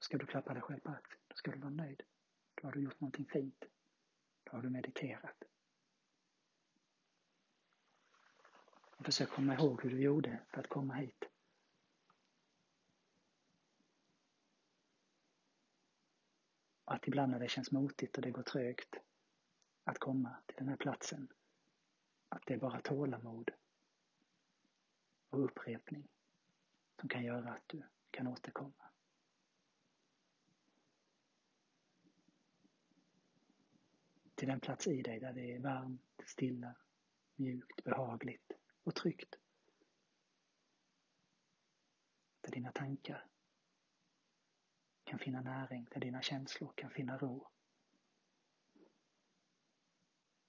Ska 0.04 0.18
du 0.18 0.26
klappa 0.26 0.54
dig 0.54 0.62
själv 0.62 0.80
på 0.80 0.92
axeln. 0.92 1.22
Då 1.28 1.36
ska 1.36 1.52
du 1.52 1.60
vara 1.60 1.70
nöjd. 1.70 2.04
Då 2.56 2.68
har 2.68 2.72
du 2.72 2.82
gjort 2.82 3.00
någonting 3.00 3.26
fint. 3.26 3.66
Då 4.44 4.52
har 4.52 4.62
du 4.62 4.70
mediterat. 4.70 5.44
Och 8.98 9.06
försök 9.06 9.30
komma 9.30 9.54
ihåg 9.54 9.84
hur 9.84 9.90
du 9.90 10.02
gjorde 10.02 10.40
för 10.50 10.60
att 10.60 10.70
komma 10.70 10.94
hit. 10.94 11.24
Och 16.86 16.94
att 16.94 17.08
ibland 17.08 17.32
när 17.32 17.40
det 17.40 17.50
känns 17.50 17.72
motigt 17.72 18.16
och 18.16 18.22
det 18.22 18.32
går 18.32 18.44
trögt 18.44 18.96
att 19.84 20.00
komma 20.00 20.36
till 20.46 20.58
den 20.58 20.68
här 20.68 20.78
platsen. 20.78 21.28
Att 22.30 22.46
det 22.46 22.54
är 22.54 22.60
bara 22.60 22.82
tålamod 22.82 23.52
och 25.30 25.46
upprepning 25.46 26.08
som 27.00 27.10
kan 27.10 27.24
göra 27.24 27.54
att 27.54 27.64
du 27.68 27.84
kan 28.12 28.28
återkomma. 28.28 28.93
Till 34.44 34.50
den 34.50 34.60
plats 34.60 34.88
i 34.88 35.02
dig 35.02 35.20
där 35.20 35.34
det 35.34 35.56
är 35.56 35.60
varmt, 35.60 36.22
stilla, 36.26 36.76
mjukt, 37.36 37.84
behagligt 37.84 38.52
och 38.84 38.96
tryggt. 38.96 39.36
Där 42.42 42.52
dina 42.52 42.72
tankar 42.72 43.26
kan 45.04 45.20
finna 45.20 45.42
näring, 45.42 45.88
där 45.92 46.00
dina 46.00 46.22
känslor 46.22 46.74
kan 46.76 46.90
finna 46.90 47.18
ro 47.18 47.48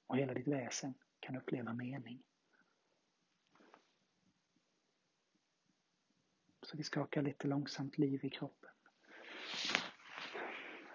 och 0.07 0.17
hela 0.17 0.35
ditt 0.35 0.49
väsen 0.49 0.95
kan 1.21 1.37
uppleva 1.37 1.73
mening. 1.73 2.23
Så 6.63 6.77
vi 6.77 6.83
skakar 6.83 7.23
lite 7.23 7.49
långsamt 7.49 7.99
liv 7.99 8.25
i 8.25 8.31
kroppen. 8.31 8.71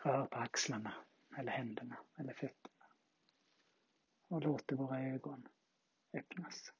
Rör 0.02 0.26
på 0.26 0.38
axlarna 0.38 0.94
eller 1.38 1.52
händerna 1.52 1.98
eller 2.16 2.34
fötterna. 2.34 2.79
Och 4.30 4.42
låter 4.42 4.76
våra 4.76 5.00
ögon 5.00 5.48
öppnas. 6.14 6.74